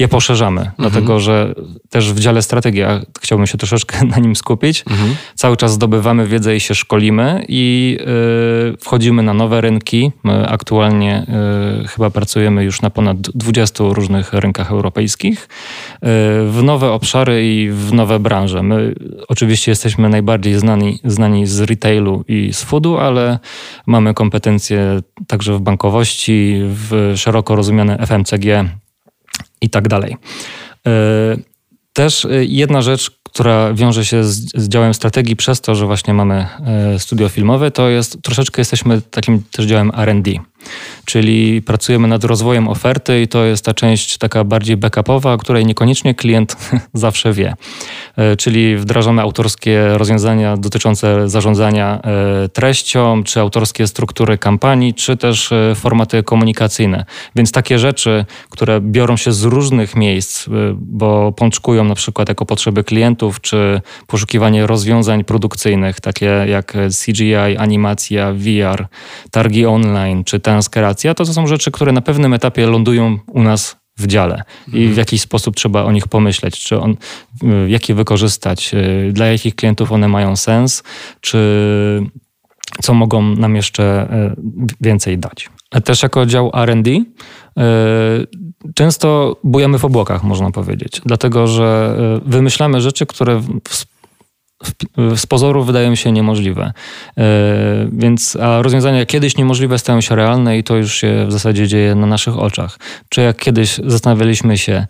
je 0.00 0.08
poszerzamy, 0.08 0.60
mhm. 0.60 0.74
dlatego 0.78 1.20
że 1.20 1.54
też 1.90 2.12
w 2.12 2.20
dziale 2.20 2.42
strategia 2.42 3.00
chciałbym 3.20 3.46
się 3.46 3.58
troszeczkę 3.58 4.04
na 4.14 4.16
nim 4.16 4.36
skupić. 4.36 4.84
Mhm. 4.90 5.14
Cały 5.34 5.56
czas 5.56 5.72
zdobywamy 5.72 6.26
wiedzę 6.26 6.56
i 6.56 6.60
się 6.60 6.74
szkolimy 6.74 7.44
i 7.48 7.98
y, 8.74 8.76
wchodzimy 8.76 9.22
na 9.22 9.34
nowe 9.34 9.60
rynki. 9.60 10.12
My 10.24 10.48
aktualnie 10.48 11.26
y, 11.84 11.88
chyba 11.88 12.10
pracujemy 12.10 12.64
już 12.64 12.82
na 12.82 12.90
ponad 12.90 13.20
20 13.20 13.84
różnych 13.88 14.32
rynkach 14.32 14.70
europejskich, 14.70 15.42
y, 15.42 15.48
w 16.50 16.60
nowe 16.62 16.92
obszary 16.92 17.54
i 17.54 17.70
w 17.70 17.92
nowe 17.92 18.18
branże. 18.18 18.62
My 18.62 18.94
oczywiście 19.28 19.72
jesteśmy 19.72 20.08
najbardziej 20.08 20.54
znani, 20.54 20.98
znani 21.04 21.46
z 21.46 21.60
retailu 21.60 22.24
i 22.28 22.52
z 22.52 22.62
foodu, 22.62 22.98
ale 22.98 23.38
mamy 23.86 24.14
kompetencje 24.14 25.00
także 25.26 25.54
w 25.54 25.60
bankowości, 25.60 26.60
w 26.62 27.12
szeroko 27.16 27.56
rozumiane 27.56 28.06
FMCG, 28.06 28.79
i 29.60 29.70
tak 29.70 29.88
dalej. 29.88 30.16
E, 30.86 31.36
też 31.92 32.24
e, 32.24 32.44
jedna 32.44 32.82
rzecz, 32.82 33.10
która 33.22 33.74
wiąże 33.74 34.04
się 34.04 34.24
z, 34.24 34.52
z, 34.54 34.68
działem 34.68 34.94
strategii 34.94 35.36
przez 35.36 35.60
to, 35.60 35.74
że 35.74 35.86
właśnie 35.86 36.14
mamy 36.14 36.46
e, 36.94 36.98
studio 36.98 37.28
filmowe, 37.28 37.70
to 37.70 37.88
jest 37.88 38.22
troszeczkę 38.22 38.60
jesteśmy 38.60 39.00
takim 39.02 39.42
też 39.52 39.66
działem 39.66 39.92
R&D 39.96 40.30
czyli 41.04 41.62
pracujemy 41.62 42.08
nad 42.08 42.24
rozwojem 42.24 42.68
oferty 42.68 43.22
i 43.22 43.28
to 43.28 43.44
jest 43.44 43.64
ta 43.64 43.74
część 43.74 44.18
taka 44.18 44.44
bardziej 44.44 44.76
backupowa, 44.76 45.32
o 45.32 45.38
której 45.38 45.66
niekoniecznie 45.66 46.14
klient 46.14 46.56
zawsze 46.94 47.32
wie. 47.32 47.54
E, 48.16 48.36
czyli 48.36 48.76
wdrażamy 48.76 49.22
autorskie 49.22 49.98
rozwiązania 49.98 50.56
dotyczące 50.56 51.28
zarządzania 51.28 52.00
e, 52.02 52.48
treścią, 52.48 53.22
czy 53.24 53.40
autorskie 53.40 53.86
struktury 53.86 54.38
kampanii, 54.38 54.94
czy 54.94 55.16
też 55.16 55.52
e, 55.52 55.74
formaty 55.74 56.22
komunikacyjne. 56.22 57.04
Więc 57.36 57.52
takie 57.52 57.78
rzeczy, 57.78 58.24
które 58.50 58.80
biorą 58.80 59.16
się 59.16 59.32
z 59.32 59.44
różnych 59.44 59.96
miejsc, 59.96 60.48
bo 60.74 61.32
pączkują 61.32 61.84
na 61.84 61.94
przykład 61.94 62.28
jako 62.28 62.46
potrzeby 62.46 62.84
klientów, 62.84 63.40
czy 63.40 63.80
poszukiwanie 64.06 64.66
rozwiązań 64.66 65.24
produkcyjnych, 65.24 66.00
takie 66.00 66.26
jak 66.26 66.72
CGI, 67.04 67.56
animacja, 67.58 68.32
VR, 68.32 68.86
targi 69.30 69.66
online, 69.66 70.24
czy 70.24 70.40
transkeracja, 70.50 71.14
to, 71.14 71.24
to 71.24 71.32
są 71.32 71.46
rzeczy, 71.46 71.70
które 71.70 71.92
na 71.92 72.00
pewnym 72.00 72.34
etapie 72.34 72.66
lądują 72.66 73.18
u 73.26 73.42
nas 73.42 73.76
w 73.98 74.06
dziale. 74.06 74.42
I 74.68 74.70
w 74.70 74.74
mhm. 74.74 74.98
jakiś 74.98 75.20
sposób 75.20 75.56
trzeba 75.56 75.84
o 75.84 75.92
nich 75.92 76.08
pomyśleć, 76.08 76.64
czy 76.64 76.80
on, 76.80 76.90
y, 77.42 77.70
jak 77.70 77.88
je 77.88 77.94
wykorzystać, 77.94 78.70
y, 78.74 79.12
dla 79.12 79.26
jakich 79.26 79.54
klientów 79.54 79.92
one 79.92 80.08
mają 80.08 80.36
sens, 80.36 80.82
czy 81.20 81.38
co 82.82 82.94
mogą 82.94 83.22
nam 83.22 83.56
jeszcze 83.56 84.08
y, 84.32 84.74
więcej 84.80 85.18
dać. 85.18 85.48
Też 85.84 86.02
jako 86.02 86.26
dział 86.26 86.50
RD 86.54 86.90
często 88.74 89.36
bujemy 89.44 89.78
w 89.78 89.84
obłokach, 89.84 90.22
można 90.22 90.50
powiedzieć, 90.50 91.00
dlatego 91.06 91.46
że 91.46 91.96
wymyślamy 92.26 92.80
rzeczy, 92.80 93.06
które 93.06 93.42
z 95.16 95.26
pozoru 95.26 95.64
wydają 95.64 95.94
się 95.94 96.12
niemożliwe. 96.12 96.72
E, 97.18 97.22
więc, 97.92 98.36
a 98.36 98.62
rozwiązania 98.62 99.06
kiedyś 99.06 99.36
niemożliwe 99.36 99.78
stają 99.78 100.00
się 100.00 100.16
realne 100.16 100.58
i 100.58 100.64
to 100.64 100.76
już 100.76 100.94
się 100.94 101.26
w 101.28 101.32
zasadzie 101.32 101.68
dzieje 101.68 101.94
na 101.94 102.06
naszych 102.06 102.38
oczach. 102.38 102.78
Czy 103.08 103.20
jak 103.20 103.36
kiedyś 103.36 103.80
zastanawialiśmy 103.86 104.58
się, 104.58 104.86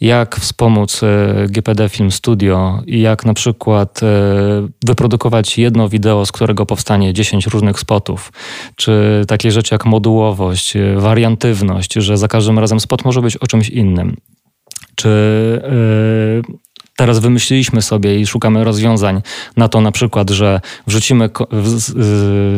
jak 0.00 0.36
wspomóc 0.36 1.02
e, 1.02 1.46
GPD 1.48 1.88
Film 1.88 2.10
Studio 2.10 2.82
i 2.86 3.00
jak 3.00 3.24
na 3.24 3.34
przykład 3.34 4.02
e, 4.02 4.06
wyprodukować 4.86 5.58
jedno 5.58 5.88
wideo, 5.88 6.26
z 6.26 6.32
którego 6.32 6.66
powstanie 6.66 7.14
10 7.14 7.46
różnych 7.46 7.80
spotów, 7.80 8.32
czy 8.76 9.24
takie 9.28 9.50
rzeczy 9.50 9.74
jak 9.74 9.86
modułowość, 9.86 10.74
wariantywność, 10.96 11.94
że 11.94 12.18
za 12.18 12.28
każdym 12.28 12.58
razem 12.58 12.80
spot 12.80 13.04
może 13.04 13.22
być 13.22 13.36
o 13.36 13.46
czymś 13.46 13.68
innym 13.68 14.16
czy 15.00 15.62
teraz 17.00 17.18
wymyśliliśmy 17.18 17.82
sobie 17.82 18.20
i 18.20 18.26
szukamy 18.26 18.64
rozwiązań 18.64 19.22
na 19.56 19.68
to 19.68 19.80
na 19.80 19.92
przykład, 19.92 20.30
że 20.30 20.60
wrzucimy 20.86 21.30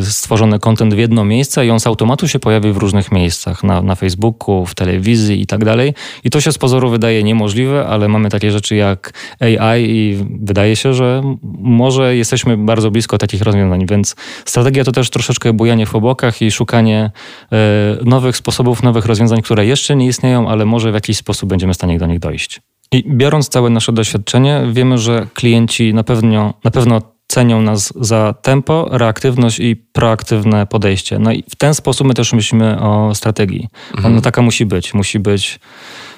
stworzony 0.02 0.58
kontent 0.58 0.94
w 0.94 0.98
jedno 0.98 1.24
miejsce 1.24 1.66
i 1.66 1.70
on 1.70 1.80
z 1.80 1.86
automatu 1.86 2.28
się 2.28 2.38
pojawi 2.38 2.72
w 2.72 2.76
różnych 2.76 3.12
miejscach, 3.12 3.64
na, 3.64 3.82
na 3.82 3.94
Facebooku, 3.94 4.66
w 4.66 4.74
telewizji 4.74 5.40
i 5.40 5.46
tak 5.46 5.64
dalej. 5.64 5.94
I 6.24 6.30
to 6.30 6.40
się 6.40 6.52
z 6.52 6.58
pozoru 6.58 6.90
wydaje 6.90 7.22
niemożliwe, 7.22 7.86
ale 7.86 8.08
mamy 8.08 8.30
takie 8.30 8.50
rzeczy 8.50 8.76
jak 8.76 9.12
AI 9.40 9.90
i 9.90 10.24
wydaje 10.40 10.76
się, 10.76 10.94
że 10.94 11.22
może 11.60 12.16
jesteśmy 12.16 12.56
bardzo 12.56 12.90
blisko 12.90 13.18
takich 13.18 13.42
rozwiązań, 13.42 13.86
więc 13.86 14.16
strategia 14.44 14.84
to 14.84 14.92
też 14.92 15.10
troszeczkę 15.10 15.52
bujanie 15.52 15.86
w 15.86 15.94
obłokach 15.94 16.42
i 16.42 16.50
szukanie 16.50 17.10
e, 17.52 17.58
nowych 18.04 18.36
sposobów, 18.36 18.82
nowych 18.82 19.06
rozwiązań, 19.06 19.42
które 19.42 19.66
jeszcze 19.66 19.96
nie 19.96 20.06
istnieją, 20.06 20.48
ale 20.48 20.64
może 20.64 20.90
w 20.90 20.94
jakiś 20.94 21.16
sposób 21.16 21.48
będziemy 21.48 21.72
w 21.72 21.76
stanie 21.76 21.98
do 21.98 22.06
nich 22.06 22.18
dojść. 22.18 22.71
I 22.92 23.04
biorąc 23.08 23.48
całe 23.48 23.70
nasze 23.70 23.92
doświadczenie, 23.92 24.62
wiemy, 24.72 24.98
że 24.98 25.26
klienci 25.34 25.94
na 25.94 26.04
pewno, 26.04 26.54
na 26.64 26.70
pewno 26.70 27.00
cenią 27.28 27.62
nas 27.62 27.92
za 28.00 28.34
tempo, 28.42 28.88
reaktywność 28.90 29.60
i 29.60 29.76
proaktywne 29.76 30.66
podejście. 30.66 31.18
No 31.18 31.32
i 31.32 31.44
w 31.50 31.56
ten 31.56 31.74
sposób 31.74 32.06
my 32.06 32.14
też 32.14 32.32
myślimy 32.32 32.80
o 32.80 33.14
strategii. 33.14 33.68
Mhm. 33.94 34.12
Ona 34.12 34.22
taka 34.22 34.42
musi 34.42 34.66
być. 34.66 34.94
Musi 34.94 35.18
być 35.18 35.60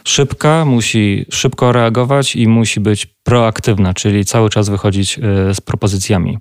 szybka, 0.04 0.64
musi 0.64 1.26
szybko 1.30 1.72
reagować 1.72 2.36
i 2.36 2.48
musi 2.48 2.80
być 2.80 3.06
proaktywna, 3.06 3.94
czyli 3.94 4.24
cały 4.24 4.50
czas 4.50 4.68
wychodzić 4.68 5.18
y, 5.18 5.54
z 5.54 5.60
propozycjami. 5.60 6.38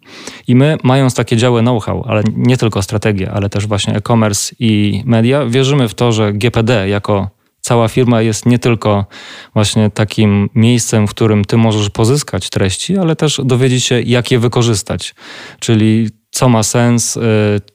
I 0.47 0.55
my, 0.55 0.77
mając 0.83 1.15
takie 1.15 1.37
działy 1.37 1.61
know-how, 1.61 2.03
ale 2.07 2.23
nie 2.35 2.57
tylko 2.57 2.81
strategię, 2.81 3.31
ale 3.31 3.49
też 3.49 3.67
właśnie 3.67 3.95
e-commerce 3.95 4.55
i 4.59 5.01
media, 5.05 5.45
wierzymy 5.45 5.87
w 5.87 5.93
to, 5.93 6.11
że 6.11 6.33
GPD 6.33 6.89
jako 6.89 7.29
cała 7.63 7.87
firma 7.87 8.21
jest 8.21 8.45
nie 8.45 8.59
tylko 8.59 9.05
właśnie 9.53 9.89
takim 9.89 10.49
miejscem, 10.55 11.07
w 11.07 11.09
którym 11.09 11.45
ty 11.45 11.57
możesz 11.57 11.89
pozyskać 11.89 12.49
treści, 12.49 12.97
ale 12.97 13.15
też 13.15 13.41
dowiedzieć 13.45 13.83
się, 13.83 14.01
jak 14.01 14.31
je 14.31 14.39
wykorzystać. 14.39 15.15
Czyli 15.59 16.09
co 16.31 16.49
ma 16.49 16.63
sens, 16.63 17.17
y, 17.17 17.21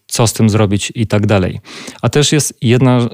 co 0.07 0.27
z 0.27 0.33
tym 0.33 0.51
zrobić 0.51 0.93
i 0.95 1.07
tak 1.07 1.27
dalej. 1.27 1.61
A 2.03 2.09
też 2.09 2.33
jest 2.33 2.59
jedna, 2.63 2.99
y, 2.99 3.07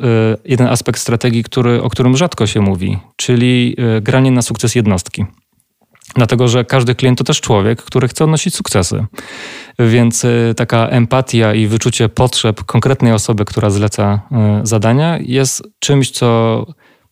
jeden 0.45 0.67
aspekt 0.67 1.01
strategii, 1.01 1.45
który, 1.45 1.83
o 1.83 1.91
którym 1.91 2.17
rzadko 2.17 2.47
się 2.47 2.61
mówi, 2.61 2.99
czyli 3.17 3.77
y, 3.99 4.01
granie 4.01 4.31
na 4.31 4.43
sukces 4.43 4.75
jednostki. 4.75 5.25
Dlatego, 6.15 6.49
że 6.49 6.65
każdy 6.65 6.95
klient 6.95 7.19
to 7.19 7.25
też 7.25 7.41
człowiek, 7.41 7.83
który 7.83 8.09
chce 8.09 8.25
odnosić 8.25 8.55
sukcesy. 8.55 9.07
Więc 9.79 10.25
y, 10.25 10.55
taka 10.57 10.89
empatia 10.89 11.55
i 11.55 11.67
wyczucie 11.67 12.09
potrzeb 12.09 12.65
konkretnej 12.65 13.13
osoby, 13.13 13.45
która 13.45 13.71
zleca 13.71 14.21
y, 14.63 14.67
zadania, 14.67 15.19
jest 15.21 15.63
czymś, 15.79 16.11
co 16.11 16.67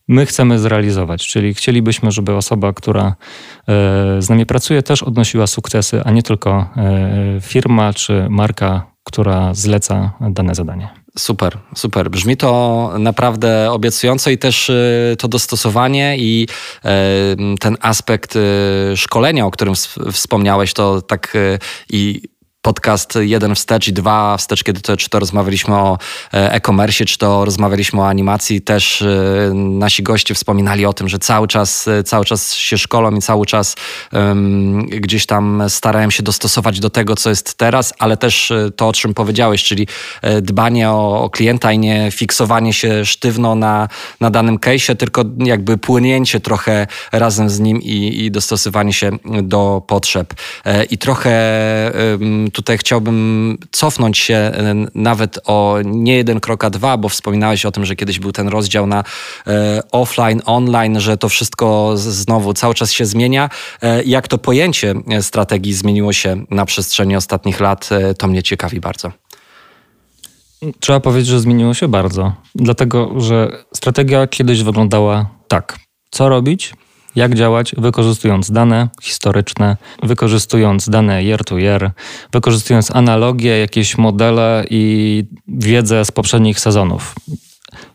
my 0.07 0.25
chcemy 0.25 0.59
zrealizować. 0.59 1.27
Czyli 1.27 1.53
chcielibyśmy, 1.53 2.11
żeby 2.11 2.35
osoba, 2.35 2.73
która 2.73 3.07
y, 3.07 4.21
z 4.21 4.29
nami 4.29 4.45
pracuje, 4.45 4.83
też 4.83 5.03
odnosiła 5.03 5.47
sukcesy, 5.47 6.01
a 6.03 6.11
nie 6.11 6.23
tylko 6.23 6.69
firma 7.41 7.93
czy 7.93 8.27
marka, 8.29 8.91
która 9.03 9.53
zleca 9.53 10.11
dane 10.21 10.55
zadanie. 10.55 11.02
Super, 11.17 11.57
super. 11.75 12.09
Brzmi 12.09 12.37
to 12.37 12.91
naprawdę 12.99 13.71
obiecująco 13.71 14.29
i 14.29 14.37
też 14.37 14.71
to 15.19 15.27
dostosowanie 15.27 16.17
i 16.17 16.47
ten 17.59 17.77
aspekt 17.81 18.33
szkolenia, 18.95 19.45
o 19.45 19.51
którym 19.51 19.73
wspomniałeś, 20.11 20.73
to 20.73 21.01
tak 21.01 21.33
i 21.89 22.21
podcast 22.63 23.13
jeden 23.21 23.55
wstecz 23.55 23.87
i 23.87 23.93
dwa 23.93 24.37
wstecz, 24.37 24.63
kiedy 24.63 24.81
to, 24.81 24.97
czy 24.97 25.09
to 25.09 25.19
rozmawialiśmy 25.19 25.75
o 25.75 25.97
e, 26.33 26.51
e-commerce, 26.51 27.05
czy 27.05 27.17
to 27.17 27.45
rozmawialiśmy 27.45 28.01
o 28.01 28.07
animacji, 28.07 28.61
też 28.61 29.01
e, 29.01 29.53
nasi 29.53 30.03
goście 30.03 30.33
wspominali 30.33 30.85
o 30.85 30.93
tym, 30.93 31.09
że 31.09 31.19
cały 31.19 31.47
czas, 31.47 31.87
e, 31.87 32.03
cały 32.03 32.25
czas 32.25 32.53
się 32.53 32.77
szkolą 32.77 33.15
i 33.15 33.21
cały 33.21 33.45
czas 33.45 33.75
um, 34.13 34.85
gdzieś 34.85 35.25
tam 35.25 35.63
starają 35.67 36.09
się 36.09 36.23
dostosować 36.23 36.79
do 36.79 36.89
tego, 36.89 37.15
co 37.15 37.29
jest 37.29 37.53
teraz, 37.53 37.93
ale 37.99 38.17
też 38.17 38.53
to, 38.75 38.87
o 38.87 38.93
czym 38.93 39.13
powiedziałeś, 39.13 39.63
czyli 39.63 39.87
dbanie 40.41 40.89
o, 40.89 41.23
o 41.23 41.29
klienta 41.29 41.71
i 41.71 41.79
nie 41.79 42.11
fiksowanie 42.11 42.73
się 42.73 43.05
sztywno 43.05 43.55
na, 43.55 43.87
na 44.19 44.29
danym 44.29 44.57
case'ie, 44.57 44.95
tylko 44.95 45.23
jakby 45.37 45.77
płynięcie 45.77 46.39
trochę 46.39 46.87
razem 47.11 47.49
z 47.49 47.59
nim 47.59 47.81
i, 47.81 48.25
i 48.25 48.31
dostosowanie 48.31 48.93
się 48.93 49.11
do 49.43 49.81
potrzeb. 49.87 50.33
I 50.89 50.97
trochę 50.97 51.33
tutaj 52.53 52.77
chciałbym 52.77 53.57
cofnąć 53.71 54.17
się 54.17 54.51
nawet 54.95 55.39
o 55.45 55.77
nie 55.85 56.15
jeden 56.15 56.39
krok, 56.39 56.63
a 56.63 56.69
dwa, 56.69 56.97
bo 56.97 57.09
wspominałeś 57.09 57.65
o 57.65 57.71
tym, 57.71 57.85
że 57.85 57.95
kiedyś 57.95 58.19
był 58.19 58.31
ten 58.31 58.47
rozdział 58.47 58.87
na 58.87 59.03
offline, 59.91 60.41
online, 60.45 60.99
że 60.99 61.17
to 61.17 61.29
wszystko 61.29 61.93
znowu 61.95 62.53
cały 62.53 62.73
czas 62.73 62.91
się 62.91 63.05
zmienia. 63.05 63.49
Jak 64.05 64.27
to 64.27 64.37
pojęcie 64.37 64.93
strategii 65.21 65.73
zmieniło 65.73 66.13
się 66.13 66.45
na 66.49 66.65
przestrzeni 66.65 67.15
ostatnich 67.15 67.59
lat, 67.59 67.89
to 68.17 68.27
mnie 68.27 68.43
ciekawi 68.43 68.79
bardzo. 68.79 69.11
Trzeba 70.79 70.99
powiedzieć, 70.99 71.27
że 71.27 71.39
zmieniło 71.39 71.73
się 71.73 71.87
bardzo. 71.87 72.33
Dlatego, 72.55 73.21
że 73.21 73.63
strategia 73.73 74.27
kiedyś 74.27 74.63
wyglądała 74.63 75.29
tak. 75.47 75.79
Co 76.11 76.29
robić? 76.29 76.73
Jak 77.15 77.35
działać, 77.35 77.75
wykorzystując 77.77 78.51
dane 78.51 78.89
historyczne, 79.01 79.77
wykorzystując 80.03 80.89
dane 80.89 81.23
year-to-year, 81.23 81.91
wykorzystując 82.31 82.95
analogie, 82.95 83.59
jakieś 83.59 83.97
modele 83.97 84.65
i 84.69 85.23
wiedzę 85.47 86.05
z 86.05 86.11
poprzednich 86.11 86.59
sezonów. 86.59 87.15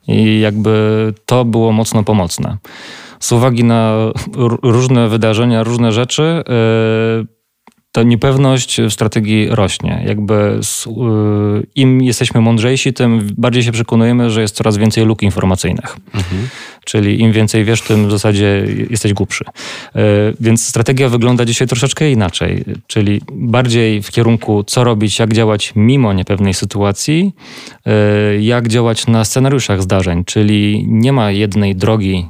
I 0.09 0.41
jakby 0.41 1.15
to 1.27 1.45
było 1.45 1.73
mocno 1.73 2.05
pomocne. 2.05 2.57
Z 3.21 3.33
uwagi 3.33 3.65
na 3.65 3.95
różne 4.63 5.09
wydarzenia, 5.09 5.63
różne 5.63 5.93
rzeczy, 5.93 6.45
yy, 6.49 7.39
ta 7.93 8.03
niepewność 8.03 8.81
w 8.81 8.93
strategii 8.93 9.49
rośnie. 9.51 10.03
Jakby 10.07 10.35
y, 10.35 11.67
im 11.75 12.03
jesteśmy 12.03 12.41
mądrzejsi, 12.41 12.93
tym 12.93 13.29
bardziej 13.37 13.63
się 13.63 13.73
przekonujemy, 13.73 14.31
że 14.31 14.41
jest 14.41 14.57
coraz 14.57 14.77
więcej 14.77 15.05
luk 15.05 15.23
informacyjnych. 15.23 15.97
Mhm. 16.15 16.49
Czyli 16.89 17.21
im 17.21 17.33
więcej 17.33 17.65
wiesz, 17.65 17.83
tym 17.83 18.09
w 18.09 18.11
zasadzie 18.11 18.67
jesteś 18.91 19.13
głupszy. 19.13 19.45
Y, 19.45 20.01
więc 20.41 20.67
strategia 20.67 21.09
wygląda 21.09 21.45
dzisiaj 21.45 21.69
troszeczkę 21.69 22.11
inaczej, 22.11 22.65
czyli 22.87 23.21
bardziej 23.33 24.03
w 24.03 24.11
kierunku, 24.11 24.65
co 24.65 24.85
robić, 24.85 25.19
jak 25.19 25.33
działać 25.33 25.73
mimo 25.77 26.13
niepewnej 26.13 26.55
sytuacji, 26.55 27.33
y, 28.37 28.43
jak 28.43 28.69
działać 28.69 29.07
na 29.07 29.25
scenariuszach 29.25 29.83
zdarzeń, 29.83 30.25
czyli 30.25 30.85
nie 30.89 31.13
ma 31.13 31.31
jednej 31.31 31.77
drogi 31.77 32.27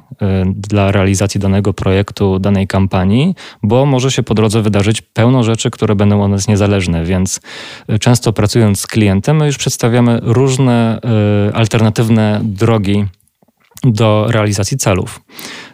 dla 0.46 0.92
realizacji 0.92 1.40
danego 1.40 1.72
projektu, 1.74 2.38
danej 2.38 2.66
kampanii, 2.66 3.34
bo 3.62 3.86
może 3.86 4.10
się 4.10 4.22
po 4.22 4.34
drodze 4.34 4.62
wydarzyć 4.62 5.02
pełno 5.02 5.42
rzeczy, 5.42 5.70
które 5.70 5.94
będą 5.94 6.22
od 6.22 6.30
nas 6.30 6.48
niezależne, 6.48 7.04
więc 7.04 7.40
e, 7.88 7.98
często 7.98 8.32
pracując 8.32 8.80
z 8.80 8.86
klientem, 8.86 9.36
my 9.36 9.46
już 9.46 9.58
przedstawiamy 9.58 10.20
różne 10.22 11.00
alternatywne 11.54 12.40
drogi 12.44 13.04
do 13.84 14.26
realizacji 14.30 14.76
celów. 14.76 15.20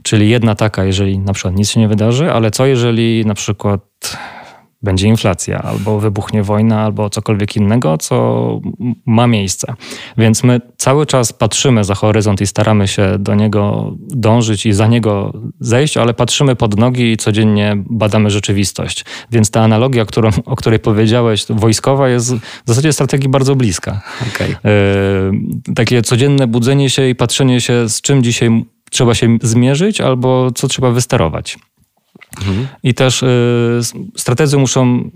Czyli 0.02 0.30
jedna 0.30 0.54
taka, 0.54 0.84
jeżeli 0.84 1.18
na 1.18 1.32
przykład 1.32 1.54
nic 1.54 1.70
się 1.70 1.80
nie 1.80 1.88
wydarzy, 1.88 2.32
ale 2.32 2.50
co 2.50 2.66
jeżeli 2.66 3.26
na 3.26 3.34
przykład 3.34 3.80
będzie 4.85 5.09
inflacja, 5.09 5.62
albo 5.62 6.00
wybuchnie 6.00 6.43
wojna, 6.43 6.81
albo 6.81 7.11
cokolwiek 7.11 7.57
innego, 7.57 7.99
co 7.99 8.61
ma 9.07 9.26
miejsce. 9.26 9.75
Więc 10.19 10.45
my 10.45 10.61
cały 10.76 11.07
czas 11.07 11.33
patrzymy 11.33 11.85
za 11.85 11.95
horyzont 11.95 12.41
i 12.41 12.47
staramy 12.47 12.88
się 12.88 13.17
do 13.19 13.35
niego 13.35 13.93
dążyć 13.99 14.67
i 14.67 14.73
za 14.73 14.87
niego 14.87 15.33
zejść, 15.61 15.97
ale 15.97 16.14
patrzymy 16.14 16.57
pod 16.57 16.79
nogi 16.79 17.12
i 17.12 17.17
codziennie 17.17 17.76
badamy 17.76 18.31
rzeczywistość. 18.31 19.05
Więc 19.31 19.50
ta 19.50 19.62
analogia, 19.62 20.05
którą, 20.05 20.31
o 20.45 20.57
której 20.57 20.79
powiedziałeś, 20.79 21.47
wojskowa, 21.49 22.09
jest 22.09 22.35
w 22.35 22.41
zasadzie 22.67 22.93
strategii 22.93 23.29
bardzo 23.29 23.57
bliska. 23.57 24.00
Okay. 24.35 24.49
Yy, 24.49 25.75
takie 25.75 26.03
codzienne 26.03 26.47
budzenie 26.47 26.91
się 26.91 27.09
i 27.09 27.14
patrzenie 27.14 27.61
się, 27.61 27.88
z 27.88 28.00
czym 28.00 28.23
dzisiaj 28.23 28.64
trzeba 28.91 29.14
się 29.14 29.38
zmierzyć, 29.43 30.00
albo 30.00 30.50
co 30.55 30.69
trzeba 30.69 30.91
wysterować. 30.91 31.59
Mhm. 32.38 32.67
I 32.83 32.95
też 32.95 33.23
y, 33.23 33.81
strategzy 34.17 34.59
muszą 34.59 35.11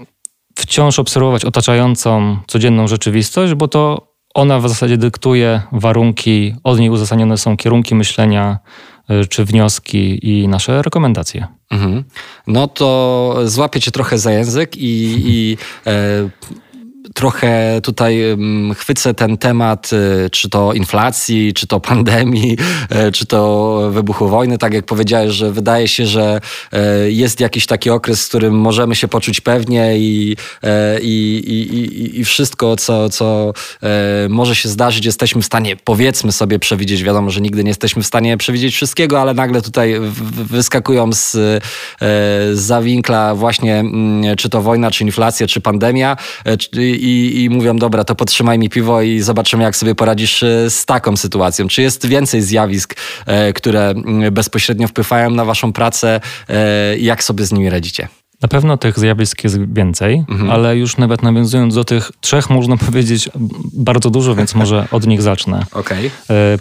wciąż 0.55 0.99
obserwować 0.99 1.45
otaczającą 1.45 2.39
codzienną 2.47 2.89
rzeczywistość, 2.89 3.55
bo 3.55 3.69
to 3.69 4.09
ona 4.35 4.59
w 4.59 4.69
zasadzie 4.69 4.97
dyktuje 4.97 5.63
warunki, 5.73 6.55
od 6.65 6.79
niej 6.79 6.91
uzasadnione 6.91 7.39
są 7.39 7.57
kierunki 7.57 7.95
myślenia 7.95 8.59
y, 9.11 9.27
czy 9.27 9.45
wnioski 9.45 10.31
i 10.31 10.49
nasze 10.49 10.83
rekomendacje. 10.83 11.47
Mhm. 11.71 12.05
No 12.47 12.69
to 12.69 13.35
złapię 13.45 13.81
cię 13.81 13.91
trochę 13.91 14.19
za 14.19 14.33
język 14.33 14.77
i, 14.77 15.15
i 15.27 15.57
e, 15.87 15.93
trochę 17.19 17.81
tutaj 17.83 18.21
chwycę 18.77 19.15
ten 19.15 19.39
temat, 19.39 19.91
y, 19.93 20.31
czy 20.31 20.51
to 20.51 20.73
inflacji, 20.73 21.55
czy 21.55 21.67
to 21.67 21.81
pandemii, 21.81 22.57
e, 22.91 23.13
czy 23.13 23.27
to 23.27 23.79
wybuchu 23.91 24.29
wojny. 24.29 24.59
Tak 24.59 24.75
jak 24.75 24.87
powiedziałeś, 24.87 25.33
że 25.33 25.53
wydaje 25.53 25.89
się, 25.89 26.07
że 26.07 26.41
e, 26.73 27.11
jest 27.11 27.41
jakiś 27.41 27.67
taki 27.67 27.91
okres, 27.91 28.25
w 28.25 28.29
którym 28.29 28.55
możemy 28.55 28.95
się 28.95 29.09
poczuć 29.09 29.41
pewnie 29.41 29.99
i, 29.99 30.37
e, 30.63 31.01
i, 31.01 31.39
i, 31.49 32.21
i 32.21 32.25
wszystko, 32.25 32.77
co, 32.77 33.11
co 33.11 33.53
może 34.29 34.55
się 34.55 34.69
zdarzyć, 34.69 35.07
jesteśmy 35.07 35.43
w 35.43 35.47
stanie, 35.47 35.77
powiedzmy 35.77 36.33
sobie, 36.33 36.59
przewidzieć. 36.59 37.03
Wiadomo, 37.03 37.31
że 37.31 37.41
nigdy 37.41 37.65
nie 37.65 37.71
jesteśmy 37.71 38.03
w 38.03 38.07
stanie 38.07 38.37
przewidzieć 38.37 38.75
wszystkiego, 38.75 39.21
ale 39.21 39.35
nagle 39.35 39.63
tutaj 39.63 39.95
wyskakują 40.51 41.13
z, 41.13 41.37
zawinkla 42.53 43.35
właśnie, 43.35 43.79
mm, 43.79 44.37
czy 44.37 44.49
to 44.49 44.63
wojna, 44.63 44.91
czy 44.91 45.05
inflacja, 45.05 45.47
czy 45.47 45.61
pandemia 45.61 46.17
i, 46.73 47.08
i 47.09 47.51
mówią, 47.51 47.77
dobra, 47.77 48.05
to 48.05 48.15
podtrzymaj 48.15 48.59
mi 48.59 48.71
piwo 48.71 49.03
i 49.03 49.21
zobaczymy, 49.21 49.63
jak 49.63 49.77
sobie 49.77 49.95
poradzisz 49.95 50.43
e, 50.43 50.71
z 50.71 50.87
taką 50.87 51.17
sytuacją. 51.17 51.69
Czy 51.69 51.83
jest 51.83 52.07
więcej 52.07 52.43
zjawisk, 52.43 52.95
e, 53.27 53.53
które 53.53 53.91
mm, 53.91 54.35
bezpośrednio 54.35 54.89
wpływają 54.89 55.31
na 55.31 55.45
waszą 55.45 55.73
pracę? 55.73 56.21
E, 56.49 56.99
jak 56.99 57.25
sobie 57.25 57.45
z 57.45 57.53
nimi 57.53 57.71
radzicie? 57.71 58.09
Na 58.43 58.49
pewno 58.49 58.77
tych 58.77 58.99
zjawisk 58.99 59.45
jest 59.45 59.73
więcej, 59.73 60.25
mhm. 60.29 60.51
ale 60.51 60.77
już 60.77 60.97
nawet 60.97 61.23
nawiązując 61.23 61.75
do 61.75 61.85
tych 61.85 62.11
trzech, 62.21 62.51
można 62.51 62.77
powiedzieć 62.87 63.29
bardzo 63.73 64.11
dużo, 64.11 64.35
więc 64.35 64.55
może 64.55 64.89
od 64.91 65.07
nich 65.07 65.23
zacznę. 65.23 65.67
Okay. 65.73 66.11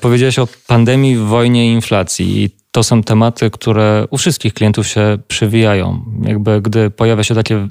Powiedziałeś 0.01 0.39
o 0.39 0.47
pandemii, 0.67 1.17
wojnie 1.17 1.69
i 1.69 1.73
inflacji. 1.73 2.43
I 2.43 2.49
to 2.71 2.83
są 2.83 3.03
tematy, 3.03 3.51
które 3.51 4.07
u 4.09 4.17
wszystkich 4.17 4.53
klientów 4.53 4.87
się 4.87 5.17
przewijają. 5.27 6.05
Jakby 6.21 6.61
gdy 6.61 6.89
pojawia 6.89 7.23
się 7.23 7.35
takie 7.35 7.67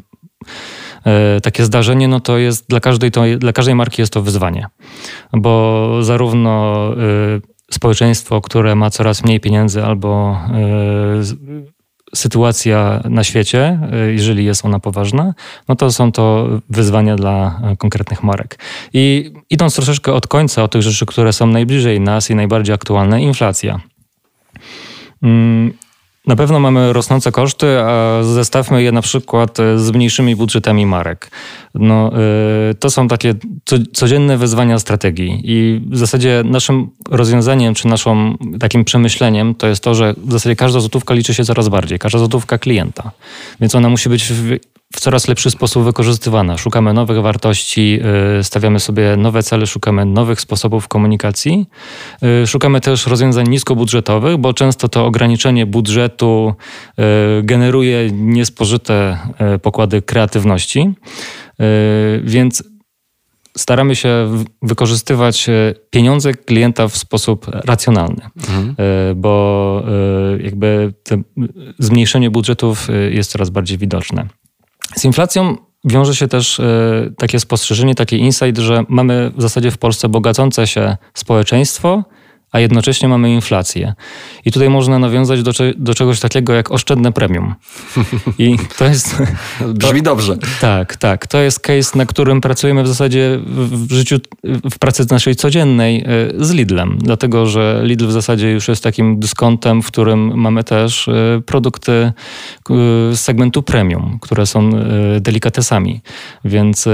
takie 1.42 1.64
zdarzenie, 1.64 2.09
no 2.09 2.21
to 2.21 2.38
jest 2.38 2.69
dla 2.69 2.81
każdej, 2.81 3.11
to, 3.11 3.23
dla 3.38 3.53
każdej 3.53 3.75
marki 3.75 4.03
jest 4.03 4.12
to 4.12 4.23
wyzwanie. 4.23 4.66
Bo 5.33 5.90
zarówno 6.03 6.85
e, 6.92 6.97
społeczeństwo, 7.71 8.40
które 8.40 8.75
ma 8.75 8.90
coraz 8.90 9.25
mniej 9.25 9.40
pieniędzy 9.40 9.85
albo 9.85 10.38
e, 10.51 11.57
sytuacja 12.14 13.03
na 13.11 13.25
świecie, 13.25 13.81
jeżeli 14.12 14.45
jest 14.45 14.64
ona 14.64 14.81
poważna, 14.81 15.35
no 15.69 15.77
to 15.77 15.92
są 15.92 16.12
to 16.12 16.49
wyzwania 16.71 17.16
dla 17.16 17.61
konkretnych 17.79 18.23
marek. 18.23 18.59
I 18.92 19.33
idąc 19.51 19.75
troszeczkę 19.75 20.12
od 20.12 20.27
końca, 20.27 20.62
od 20.62 20.73
tych 20.73 20.83
rzeczy, 20.83 21.07
które 21.07 21.33
są 21.33 21.47
najbliżej 21.47 22.01
nas 22.01 22.31
i 22.31 22.35
najbardziej 22.35 22.75
aktualne, 22.75 23.23
inflacja. 23.23 23.81
Na 26.26 26.36
pewno 26.36 26.60
mamy 26.60 26.92
rosnące 26.92 27.32
koszty, 27.32 27.78
a 27.80 28.22
zestawmy 28.22 28.82
je 28.82 28.92
na 28.92 29.02
przykład 29.02 29.58
z 29.76 29.90
mniejszymi 29.90 30.36
budżetami 30.36 30.86
marek. 30.86 31.30
No, 31.74 32.10
e, 32.70 32.74
to 32.74 32.90
są 32.90 33.08
takie 33.08 33.34
codzienne 33.92 34.36
wyzwania 34.36 34.78
strategii 34.78 35.40
i 35.44 35.80
w 35.90 35.98
zasadzie 35.98 36.42
naszym 36.44 36.90
rozwiązaniem 37.10 37.74
czy 37.74 37.88
naszym 37.88 38.38
takim 38.60 38.84
przemyśleniem 38.84 39.54
to 39.54 39.66
jest 39.66 39.84
to, 39.84 39.94
że 39.94 40.14
w 40.18 40.32
zasadzie 40.32 40.56
każda 40.56 40.80
złotówka 40.80 41.14
liczy 41.14 41.34
się 41.34 41.44
coraz 41.44 41.68
bardziej, 41.68 41.98
każda 41.98 42.18
złotówka 42.18 42.58
klienta. 42.58 43.10
Więc 43.60 43.74
ona 43.74 43.88
musi 43.88 44.08
być 44.08 44.24
w 44.24 44.56
coraz 45.00 45.28
lepszy 45.28 45.50
sposób 45.50 45.85
wykorzystywana. 45.85 46.59
Szukamy 46.59 46.92
nowych 46.92 47.22
wartości, 47.22 48.00
y, 48.40 48.44
stawiamy 48.44 48.80
sobie 48.80 49.16
nowe 49.16 49.42
cele, 49.42 49.66
szukamy 49.66 50.04
nowych 50.04 50.40
sposobów 50.40 50.88
komunikacji. 50.88 51.66
Y, 52.42 52.46
szukamy 52.46 52.80
też 52.80 53.06
rozwiązań 53.06 53.48
niskobudżetowych, 53.48 54.37
bo 54.37 54.54
często 54.54 54.88
to 54.88 55.06
ograniczenie 55.06 55.66
budżetu 55.66 56.54
y, 56.98 57.02
generuje 57.42 58.11
niespożyte 58.12 59.18
pokłady 59.62 60.02
kreatywności. 60.02 60.94
Więc 62.24 62.64
staramy 63.56 63.96
się 63.96 64.28
wykorzystywać 64.62 65.46
pieniądze 65.90 66.35
klienta 66.35 66.88
w 66.88 66.96
sposób 66.96 67.46
racjonalny, 67.48 68.22
mhm. 68.37 68.74
bo 69.16 69.82
jakby 70.40 70.92
zmniejszenie 71.78 72.30
budżetów 72.30 72.88
jest 73.11 73.30
coraz 73.30 73.50
bardziej 73.50 73.78
widoczne. 73.78 74.28
Z 74.94 75.05
inflacją 75.05 75.57
wiąże 75.85 76.14
się 76.14 76.29
też 76.29 76.61
e, 76.61 77.11
takie 77.18 77.40
spostrzeżenie, 77.40 77.94
taki 77.94 78.18
insight, 78.18 78.59
że 78.59 78.85
mamy 78.88 79.33
w 79.37 79.42
zasadzie 79.42 79.70
w 79.70 79.79
Polsce 79.79 80.09
bogacące 80.09 80.66
się 80.66 80.96
społeczeństwo, 81.14 82.05
a 82.57 82.61
jednocześnie 82.61 83.09
mamy 83.09 83.33
inflację. 83.33 83.95
I 84.45 84.53
tutaj 84.53 84.71
można 84.71 84.99
nawiązać 84.99 85.42
do, 85.42 85.53
do 85.77 85.95
czegoś 85.95 86.21
takiego 86.21 86.55
jak 86.55 86.71
oszczędne 86.71 87.12
premium. 87.12 87.55
I 88.38 88.57
to 88.79 88.85
jest... 88.85 89.23
Brzmi 89.75 90.03
dobrze. 90.03 90.37
Tak, 90.61 90.97
tak. 90.97 91.27
To 91.27 91.38
jest 91.38 91.61
case, 91.61 91.99
na 91.99 92.07
którym 92.07 92.40
pracujemy 92.40 92.83
w 92.83 92.88
zasadzie 92.88 93.40
w 93.87 93.92
życiu, 93.92 94.19
w 94.71 94.79
pracy 94.79 95.07
naszej 95.11 95.37
codziennej 95.37 96.05
e, 96.05 96.05
z 96.45 96.51
Lidlem. 96.51 96.99
Dlatego, 96.99 97.47
że 97.47 97.81
Lidl 97.85 98.07
w 98.07 98.12
zasadzie 98.12 98.51
już 98.51 98.69
jest 98.69 98.83
takim 98.83 99.21
dyskontem, 99.21 99.83
w 99.83 99.87
którym 99.87 100.40
mamy 100.40 100.64
też 100.64 101.09
e, 101.09 101.40
produkty 101.47 101.92
e, 101.92 102.12
z 103.12 103.21
segmentu 103.21 103.62
premium, 103.62 104.19
które 104.23 104.47
są 104.47 104.71
delikatesami. 105.21 106.01
Więc 106.45 106.88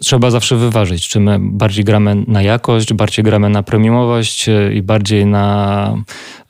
trzeba 0.00 0.30
zawsze 0.30 0.56
wyważyć, 0.56 1.08
czy 1.08 1.20
my 1.20 1.38
bardziej 1.40 1.84
gramy 1.84 2.24
na 2.26 2.42
jakość, 2.42 2.92
bardziej 2.92 3.24
gramy 3.24 3.48
na 3.48 3.62
premiumowość 3.62 4.48
e, 4.48 4.74
i 4.74 4.82
bardziej 4.82 5.26
na 5.26 5.94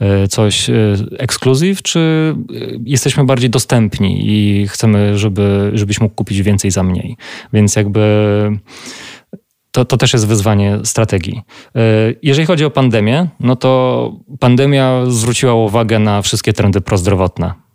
e, 0.01 0.29
coś 0.29 0.71
e, 0.71 0.75
ekskluzyw, 1.19 1.83
czy 1.83 2.35
jesteśmy 2.85 3.25
bardziej 3.25 3.51
dostępni 3.51 4.21
i 4.23 4.69
chcemy, 4.69 5.19
żeby, 5.19 5.71
żebyś 5.75 6.01
mógł 6.01 6.15
kupić 6.15 6.43
więcej 6.43 6.71
za 6.71 6.83
mniej. 6.83 7.17
Więc 7.53 7.77
jakby 7.77 8.01
to, 9.71 9.85
to 9.85 9.97
też 9.97 10.13
jest 10.13 10.27
wyzwanie 10.27 10.79
strategii. 10.85 11.43
Jeżeli 12.23 12.47
chodzi 12.47 12.65
o 12.65 12.71
pandemię, 12.71 13.29
no 13.41 13.57
to 13.57 14.13
pandemia 14.41 15.05
zwróciła 15.09 15.55
uwagę 15.55 15.99
na 15.99 16.23
wszystkie 16.23 16.53
trendy 16.53 16.81
prozdrowotne 16.81 17.70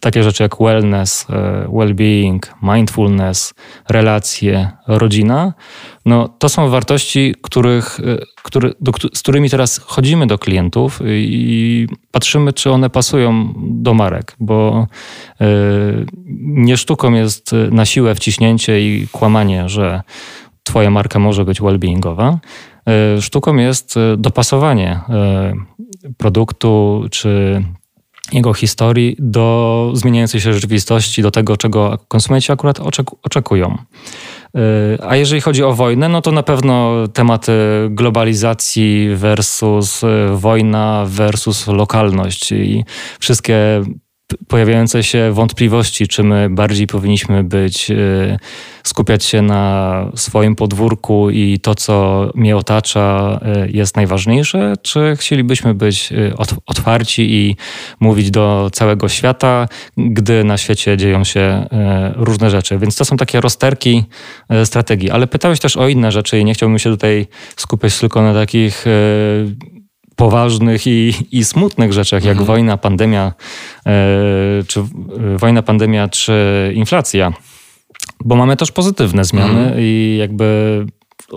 takie 0.00 0.22
rzeczy 0.22 0.42
jak 0.42 0.56
wellness, 0.60 1.26
e, 1.30 1.66
well-being, 1.68 2.38
mindfulness, 2.62 3.54
relacje, 3.88 4.70
rodzina, 4.86 5.52
no 6.06 6.28
to 6.28 6.48
są 6.48 6.68
wartości, 6.68 7.34
których, 7.42 8.00
e, 8.00 8.18
który, 8.42 8.72
do, 8.80 8.92
z 9.14 9.22
którymi 9.22 9.50
teraz 9.50 9.78
chodzimy 9.78 10.26
do 10.26 10.38
klientów 10.38 11.00
i 11.06 11.86
patrzymy, 12.10 12.52
czy 12.52 12.70
one 12.70 12.90
pasują 12.90 13.54
do 13.56 13.94
marek, 13.94 14.36
bo 14.40 14.86
y, 15.40 16.06
nie 16.38 16.76
sztuką 16.76 17.12
jest 17.12 17.50
na 17.70 17.84
siłę 17.84 18.14
wciśnięcie 18.14 18.80
i 18.80 19.08
kłamanie, 19.12 19.68
że 19.68 20.02
twoja 20.62 20.90
marka 20.90 21.18
może 21.18 21.44
być 21.44 21.60
well-beingowa. 21.60 22.36
Sztuką 23.20 23.56
jest 23.56 23.94
dopasowanie 24.16 25.00
produktu 26.18 27.04
czy 27.10 27.62
jego 28.34 28.54
historii 28.54 29.16
do 29.18 29.90
zmieniającej 29.94 30.40
się 30.40 30.52
rzeczywistości, 30.52 31.22
do 31.22 31.30
tego, 31.30 31.56
czego 31.56 31.98
konsumenci 32.08 32.52
akurat 32.52 32.80
oczekują. 33.22 33.78
Y, 34.56 34.98
a 35.02 35.16
jeżeli 35.16 35.40
chodzi 35.40 35.62
o 35.62 35.72
wojnę, 35.72 36.08
no 36.08 36.22
to 36.22 36.32
na 36.32 36.42
pewno 36.42 36.92
tematy 37.08 37.52
globalizacji 37.90 39.08
versus 39.14 40.02
y, 40.02 40.06
wojna 40.32 41.04
versus 41.06 41.66
lokalność 41.66 42.52
i 42.52 42.84
wszystkie 43.20 43.82
pojawiające 44.48 45.02
się 45.02 45.32
wątpliwości, 45.32 46.08
czy 46.08 46.22
my 46.22 46.50
bardziej 46.50 46.86
powinniśmy 46.86 47.44
być, 47.44 47.90
y, 47.90 48.38
skupiać 48.84 49.24
się 49.24 49.42
na 49.42 50.10
swoim 50.14 50.56
podwórku 50.56 51.30
i 51.30 51.58
to, 51.58 51.74
co 51.74 52.26
mnie 52.34 52.56
otacza, 52.56 53.40
y, 53.66 53.70
jest 53.70 53.96
najważniejsze, 53.96 54.74
czy 54.82 55.16
chcielibyśmy 55.16 55.74
być 55.74 56.12
y, 56.12 56.32
otwarci 56.66 57.34
i 57.34 57.56
mówić 58.00 58.30
do 58.30 58.70
całego 58.72 59.08
świata, 59.08 59.68
gdy 59.96 60.44
na 60.44 60.58
świecie 60.58 60.96
dzieją 60.96 61.24
się 61.24 61.66
różne 62.16 62.50
rzeczy. 62.50 62.78
Więc 62.78 62.96
to 62.96 63.04
są 63.04 63.16
takie 63.16 63.40
rozterki 63.40 64.04
strategii. 64.64 65.10
Ale 65.10 65.26
pytałeś 65.26 65.60
też 65.60 65.76
o 65.76 65.88
inne 65.88 66.12
rzeczy 66.12 66.38
i 66.38 66.44
nie 66.44 66.54
chciałbym 66.54 66.78
się 66.78 66.90
tutaj 66.90 67.26
skupiać 67.56 67.98
tylko 67.98 68.22
na 68.22 68.34
takich 68.34 68.84
poważnych 70.16 70.86
i, 70.86 71.14
i 71.32 71.44
smutnych 71.44 71.92
rzeczach, 71.92 72.24
jak 72.24 72.38
mhm. 72.38 72.46
wojna, 72.46 72.76
pandemia, 72.76 73.32
e, 73.86 73.92
czy 74.66 74.80
e, 74.80 74.84
wojna, 75.38 75.62
pandemia, 75.62 76.08
czy 76.08 76.32
inflacja. 76.74 77.32
Bo 78.24 78.36
mamy 78.36 78.56
też 78.56 78.72
pozytywne 78.72 79.24
zmiany 79.24 79.60
mhm. 79.60 79.76
i 79.80 80.16
jakby 80.20 80.86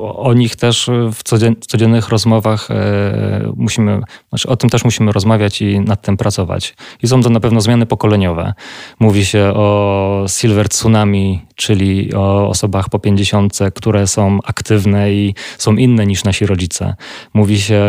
o 0.01 0.33
nich 0.33 0.55
też 0.55 0.89
w 1.13 1.23
codziennych 1.67 2.09
rozmowach 2.09 2.71
e, 2.71 3.51
musimy, 3.55 4.01
znaczy 4.29 4.49
o 4.49 4.57
tym 4.57 4.69
też 4.69 4.83
musimy 4.83 5.11
rozmawiać 5.11 5.61
i 5.61 5.79
nad 5.79 6.01
tym 6.01 6.17
pracować. 6.17 6.75
I 7.03 7.07
są 7.07 7.21
to 7.21 7.29
na 7.29 7.39
pewno 7.39 7.61
zmiany 7.61 7.85
pokoleniowe. 7.85 8.53
Mówi 8.99 9.25
się 9.25 9.39
o 9.39 10.25
silver 10.27 10.69
tsunami, 10.69 11.46
czyli 11.57 12.13
o 12.13 12.49
osobach 12.49 12.89
po 12.89 12.99
50, 12.99 13.59
które 13.75 14.07
są 14.07 14.39
aktywne 14.43 15.13
i 15.13 15.35
są 15.57 15.75
inne 15.75 16.05
niż 16.05 16.23
nasi 16.23 16.45
rodzice. 16.45 16.95
Mówi 17.33 17.61
się 17.61 17.83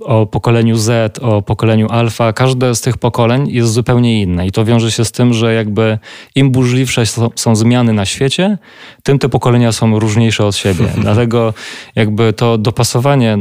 o 0.00 0.26
pokoleniu 0.26 0.76
Z, 0.76 1.18
o 1.18 1.42
pokoleniu 1.42 1.88
alfa. 1.90 2.32
Każde 2.32 2.74
z 2.74 2.80
tych 2.80 2.98
pokoleń 2.98 3.48
jest 3.48 3.72
zupełnie 3.72 4.22
inne 4.22 4.46
i 4.46 4.52
to 4.52 4.64
wiąże 4.64 4.90
się 4.90 5.04
z 5.04 5.12
tym, 5.12 5.34
że 5.34 5.54
jakby 5.54 5.98
im 6.34 6.50
burzliwsze 6.50 7.06
są, 7.06 7.30
są 7.34 7.56
zmiany 7.56 7.92
na 7.92 8.04
świecie, 8.04 8.58
tym 9.02 9.18
te 9.18 9.28
pokolenia 9.28 9.72
są 9.72 9.98
różniejsze 9.98 10.46
od 10.46 10.56
siebie. 10.56 10.86
Dlatego 11.02 11.54
jakby 11.94 12.32
to 12.32 12.58
dopasowanie 12.58 13.34
y, 13.34 13.38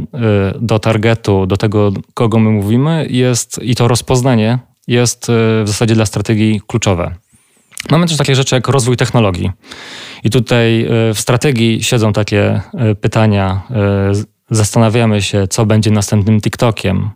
do 0.62 0.80
targetu, 0.80 1.46
do 1.46 1.58
tego, 1.58 1.92
kogo 2.14 2.40
my 2.40 2.50
mówimy, 2.50 3.08
jest 3.10 3.60
i 3.64 3.76
to 3.76 3.88
rozpoznanie 3.88 4.60
jest 4.88 5.30
y, 5.30 5.64
w 5.64 5.68
zasadzie 5.68 5.96
dla 5.96 6.06
strategii 6.06 6.62
kluczowe. 6.68 7.16
Mamy 7.90 8.08
też 8.08 8.18
takie 8.18 8.36
rzeczy 8.36 8.56
jak 8.56 8.68
rozwój 8.68 8.98
technologii. 8.98 9.52
I 10.24 10.30
tutaj 10.30 10.86
y, 11.10 11.14
w 11.14 11.20
strategii 11.20 11.84
siedzą 11.84 12.14
takie 12.14 12.62
pytania 13.02 13.62
zastanawiamy 14.52 15.22
się, 15.22 15.48
co 15.48 15.66
będzie 15.66 15.92
następnym 15.92 16.42
TikTokiem, 16.42 17.10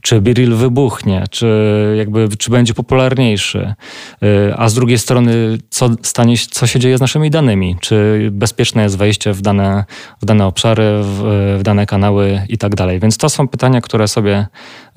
czy 0.00 0.20
Biril 0.20 0.54
wybuchnie, 0.54 1.24
czy, 1.30 1.94
jakby, 1.98 2.28
czy 2.38 2.50
będzie 2.50 2.74
popularniejszy, 2.74 3.74
y, 4.22 4.54
a 4.56 4.68
z 4.68 4.74
drugiej 4.74 4.98
strony, 4.98 5.58
co, 5.70 5.90
stanie, 6.02 6.34
co 6.50 6.66
się 6.66 6.78
dzieje 6.78 6.98
z 6.98 7.00
naszymi 7.00 7.30
danymi, 7.30 7.76
czy 7.80 8.28
bezpieczne 8.32 8.82
jest 8.82 8.98
wejście 8.98 9.32
w 9.32 9.42
dane, 9.42 9.84
w 10.22 10.24
dane 10.24 10.46
obszary, 10.46 11.00
w, 11.02 11.56
w 11.58 11.62
dane 11.62 11.86
kanały 11.86 12.42
i 12.48 12.58
tak 12.58 12.74
dalej. 12.74 13.00
Więc 13.00 13.18
to 13.18 13.28
są 13.28 13.48
pytania, 13.48 13.80
które 13.80 14.08
sobie 14.08 14.46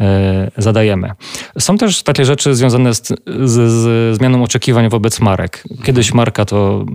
y, 0.01 0.05
zadajemy. 0.57 1.11
Są 1.59 1.77
też 1.77 2.03
takie 2.03 2.25
rzeczy 2.25 2.55
związane 2.55 2.93
z, 2.93 3.07
z, 3.43 3.71
z 3.71 4.17
zmianą 4.17 4.43
oczekiwań 4.43 4.89
wobec 4.89 5.19
marek. 5.19 5.63
Kiedyś 5.83 6.13
marka 6.13 6.45
to 6.45 6.85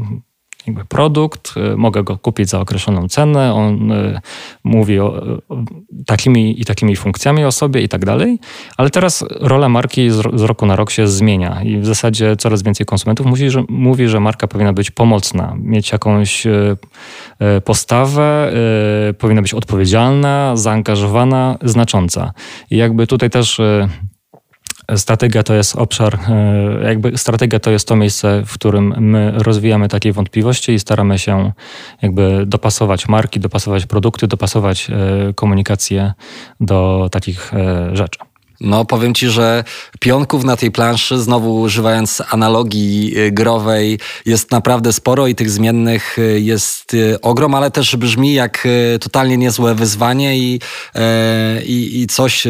jakby 0.69 0.85
produkt, 0.85 1.55
y, 1.73 1.77
mogę 1.77 2.03
go 2.03 2.19
kupić 2.19 2.49
za 2.49 2.61
określoną 2.61 3.09
cenę, 3.09 3.55
on 3.55 3.93
y, 3.93 4.21
mówi 4.65 5.01
o, 5.01 5.23
takimi 6.07 6.61
i 6.61 6.65
takimi 6.65 6.97
funkcjami 6.97 7.45
o 7.45 7.53
sobie 7.53 7.83
i 7.83 7.89
tak 7.89 8.05
dalej, 8.05 8.39
ale 8.77 8.91
teraz 8.91 9.25
rola 9.41 9.69
marki 9.69 10.11
z, 10.11 10.21
roku 10.43 10.67
na 10.67 10.77
rok 10.77 10.91
się 10.91 11.09
zmienia 11.09 11.63
i 11.63 11.79
w 11.79 11.87
zasadzie 11.87 12.37
coraz 12.37 12.63
więcej 12.63 12.87
konsumentów 12.87 13.27
mówi, 13.27 13.51
że, 13.51 13.65
mówi, 13.69 14.09
że 14.09 14.21
marka 14.21 14.47
powinna 14.47 14.73
być 14.73 14.91
pomocna, 14.91 15.57
mieć 15.59 15.93
jakąś 15.93 16.47
y, 16.47 16.77
postawę, 17.65 18.53
powinna 19.19 19.43
być 19.43 19.55
odpowiedzialna, 19.55 20.57
zaangażowana, 20.57 21.59
znacząca. 21.63 22.33
I 22.71 22.77
jakby 22.77 23.07
tutaj 23.07 23.31
też 23.31 23.61
strategia 24.97 25.43
to 25.43 25.55
jest 25.55 25.77
obszar, 25.77 26.15
e, 26.15 26.85
jakby 26.85 27.19
strategia 27.19 27.61
to 27.61 27.71
jest 27.71 27.89
to 27.89 27.97
miejsce, 27.97 28.43
w 28.47 28.53
którym 28.53 28.95
my 28.99 29.33
rozwijamy 29.37 29.89
takie 29.89 30.13
wątpliwości 30.13 30.73
i 30.73 30.81
staramy 30.81 31.19
się 31.19 31.53
jakby 32.03 32.47
dopasować 32.47 33.09
marki, 33.09 33.41
dopasować 33.41 33.87
produkty, 33.87 34.27
dopasować 34.27 34.91
e, 34.91 35.33
komunikację 35.35 36.13
do 36.61 37.09
takich 37.13 37.55
e, 37.55 37.97
rzeczy. 37.97 38.19
No, 38.61 38.85
powiem 38.85 39.15
ci, 39.15 39.29
że 39.29 39.65
pionków 40.01 40.45
na 40.45 40.57
tej 40.57 40.71
planszy, 40.71 41.19
znowu 41.19 41.61
używając 41.61 42.23
analogii 42.31 43.15
growej, 43.33 43.99
jest 44.27 44.51
naprawdę 44.51 44.93
sporo 44.93 45.27
i 45.27 45.35
tych 45.35 45.51
zmiennych 45.51 46.17
jest 46.37 46.97
ogrom, 47.23 47.55
ale 47.55 47.71
też 47.71 47.97
brzmi 47.97 48.35
jak 48.35 48.69
totalnie 49.01 49.37
niezłe 49.37 49.75
wyzwanie 49.75 50.39
i, 50.39 50.61
i, 51.67 52.01
i 52.01 52.07
coś 52.07 52.47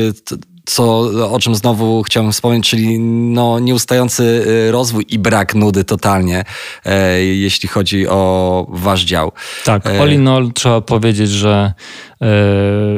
co, 0.69 0.99
o 1.33 1.41
czym 1.41 1.55
znowu 1.55 2.03
chciałem 2.03 2.33
wspomnieć, 2.33 2.69
czyli 2.71 2.99
no, 2.99 3.59
nieustający 3.59 4.23
y, 4.23 4.73
rozwój 4.73 5.05
i 5.09 5.19
brak 5.19 5.55
nudy 5.55 5.85
totalnie, 5.85 6.45
e, 6.85 7.21
jeśli 7.21 7.69
chodzi 7.69 8.09
o 8.09 8.67
wasz 8.71 9.05
dział. 9.05 9.33
Tak, 9.65 9.87
e, 9.87 10.01
all 10.01 10.13
in 10.13 10.29
all 10.29 10.53
trzeba 10.55 10.81
powiedzieć, 10.81 11.31
że 11.31 11.73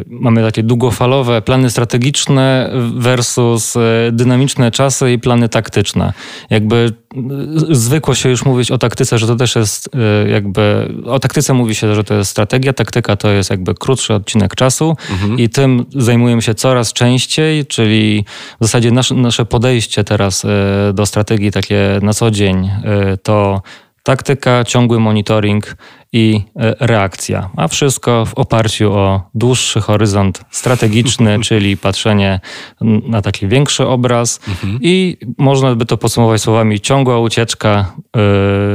mamy 0.06 0.42
takie 0.42 0.62
długofalowe 0.62 1.42
plany 1.42 1.70
strategiczne 1.70 2.70
versus 2.94 3.76
e, 3.76 3.80
dynamiczne 4.12 4.70
czasy 4.70 5.12
i 5.12 5.18
plany 5.18 5.48
taktyczne. 5.48 6.12
Jakby 6.50 6.92
zwykło 7.70 8.14
się 8.14 8.28
już 8.28 8.44
mówić 8.44 8.70
o 8.70 8.78
taktyce, 8.78 9.18
że 9.18 9.26
to 9.26 9.36
też 9.36 9.56
jest 9.56 9.88
e, 9.94 10.30
jakby, 10.30 10.94
o 11.06 11.18
taktyce 11.18 11.54
mówi 11.54 11.74
się, 11.74 11.94
że 11.94 12.04
to 12.04 12.14
jest 12.14 12.30
strategia, 12.30 12.72
taktyka 12.72 13.16
to 13.16 13.30
jest 13.30 13.50
jakby 13.50 13.74
krótszy 13.74 14.14
odcinek 14.14 14.54
czasu 14.54 14.96
mhm. 15.10 15.38
i 15.38 15.48
tym 15.48 15.86
zajmujemy 15.96 16.42
się 16.42 16.54
coraz 16.54 16.92
częściej, 16.92 17.66
czyli 17.66 18.24
w 18.60 18.64
zasadzie 18.64 18.90
nasze, 18.90 19.14
nasze 19.14 19.44
podejście 19.44 20.04
teraz 20.04 20.44
e, 20.44 20.48
do 20.94 21.06
strategii 21.06 21.50
takie 21.50 21.98
na 22.02 22.12
co 22.12 22.30
dzień 22.30 22.70
to 23.22 23.62
taktyka, 24.02 24.64
ciągły 24.64 25.00
monitoring 25.00 25.76
i 26.12 26.40
e, 26.56 26.74
reakcja, 26.80 27.50
a 27.56 27.68
wszystko 27.68 28.26
w 28.26 28.34
oparciu 28.34 28.92
o 28.92 29.30
dłuższy 29.34 29.80
horyzont 29.80 30.40
strategiczny, 30.50 31.38
czyli 31.46 31.76
patrzenie 31.76 32.40
na 32.80 33.22
taki 33.22 33.48
większy 33.48 33.86
obraz. 33.86 34.40
Mhm. 34.48 34.78
i 34.82 35.16
można 35.38 35.74
by 35.74 35.86
to 35.86 35.96
podsumować 35.96 36.40
słowami 36.40 36.80
ciągła 36.80 37.18
ucieczka 37.18 37.92
yy, 38.16 38.22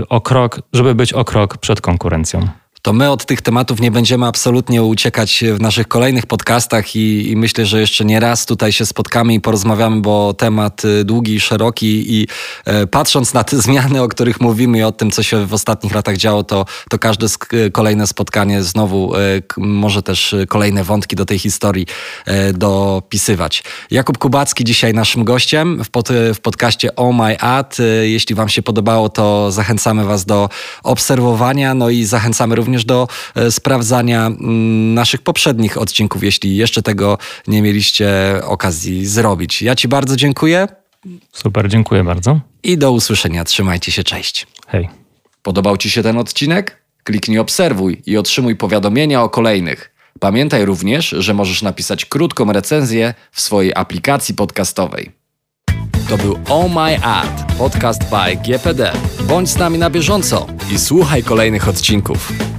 o 0.10 0.22
krok, 0.22 0.62
żeby 0.74 0.96
być 0.96 1.14
o 1.14 1.26
krok 1.26 1.58
przed 1.58 1.82
konkurencją 1.82 2.48
to 2.86 2.94
my 2.94 3.12
od 3.12 3.26
tych 3.26 3.42
tematów 3.42 3.80
nie 3.80 3.92
będziemy 3.92 4.26
absolutnie 4.26 4.84
uciekać 4.84 5.44
w 5.54 5.62
naszych 5.62 5.88
kolejnych 5.88 6.26
podcastach 6.26 6.96
i, 6.96 7.32
i, 7.32 7.38
myślę, 7.38 7.66
że 7.66 7.80
jeszcze 7.80 8.06
nie 8.06 8.20
raz 8.20 8.46
tutaj 8.46 8.72
się 8.72 8.86
spotkamy 8.86 9.34
i 9.34 9.42
porozmawiamy, 9.42 10.02
bo 10.02 10.34
temat 10.34 10.86
y, 10.86 11.04
długi 11.04 11.40
szeroki 11.40 12.14
i 12.16 12.28
e, 12.66 12.88
patrząc 12.88 13.34
na 13.34 13.44
te 13.44 13.58
zmiany, 13.66 14.02
o 14.02 14.08
których 14.08 14.42
mówimy 14.42 14.78
i 14.78 14.84
o 14.84 14.92
tym, 14.92 15.12
co 15.12 15.24
się 15.24 15.46
w 15.46 15.54
ostatnich 15.54 15.96
latach 15.96 16.18
działo, 16.18 16.44
to, 16.44 16.66
to 16.90 17.00
każde 17.00 17.28
kolejne 17.72 18.08
spotkanie 18.08 18.64
znowu 18.64 19.16
e, 19.16 19.20
może 19.58 20.04
też 20.04 20.36
kolejne 20.48 20.84
wątki 20.84 21.16
do 21.16 21.26
tej 21.26 21.40
historii 21.40 21.86
e, 22.26 22.54
dopisywać. 22.54 23.64
Jakub 23.92 24.18
Kubacki 24.18 24.64
dzisiaj 24.64 24.94
naszym 24.94 25.24
gościem 25.24 25.84
w, 25.84 25.90
pod, 25.90 26.10
w 26.34 26.40
podcaście 26.40 26.96
Oh 26.96 27.24
My 27.24 27.40
Ad. 27.40 27.78
Jeśli 28.02 28.36
wam 28.36 28.50
się 28.50 28.62
podobało, 28.62 29.10
to 29.10 29.52
zachęcamy 29.52 30.04
was 30.04 30.26
do 30.26 30.50
obserwowania, 30.84 31.74
no 31.74 31.90
i 31.90 32.04
zachęcamy 32.04 32.56
również 32.56 32.75
również 32.76 32.86
do 32.86 33.08
e, 33.36 33.52
sprawdzania 33.52 34.26
mm, 34.26 34.94
naszych 34.94 35.22
poprzednich 35.22 35.78
odcinków, 35.78 36.24
jeśli 36.24 36.58
jeszcze 36.58 36.82
tego 36.82 37.18
nie 37.48 37.62
mieliście 37.62 38.10
okazji 38.44 39.06
zrobić. 39.06 39.62
Ja 39.62 39.76
Ci 39.76 39.88
bardzo 39.88 40.16
dziękuję. 40.16 40.68
Super, 41.32 41.70
dziękuję 41.70 42.04
bardzo. 42.04 42.40
I 42.64 42.78
do 42.78 42.92
usłyszenia. 42.92 43.44
Trzymajcie 43.44 43.92
się, 43.92 44.04
cześć. 44.04 44.48
Hej. 44.68 44.90
Podobał 45.44 45.78
Ci 45.78 45.90
się 45.90 46.04
ten 46.04 46.18
odcinek? 46.18 46.84
Kliknij 47.04 47.40
obserwuj 47.40 48.02
i 48.06 48.18
otrzymuj 48.18 48.56
powiadomienia 48.56 49.24
o 49.24 49.30
kolejnych. 49.30 49.92
Pamiętaj 50.20 50.66
również, 50.66 51.10
że 51.10 51.34
możesz 51.34 51.62
napisać 51.62 52.06
krótką 52.06 52.54
recenzję 52.54 53.14
w 53.32 53.42
swojej 53.42 53.72
aplikacji 53.76 54.36
podcastowej. 54.36 55.12
To 56.10 56.18
był 56.18 56.40
Oh 56.50 56.68
My 56.68 57.04
Ad, 57.04 57.54
podcast 57.58 58.02
by 58.10 58.36
GPD. 58.36 58.92
Bądź 59.28 59.50
z 59.50 59.58
nami 59.58 59.78
na 59.78 59.90
bieżąco 59.90 60.48
i 60.72 60.80
słuchaj 60.80 61.24
kolejnych 61.24 61.68
odcinków. 61.68 62.55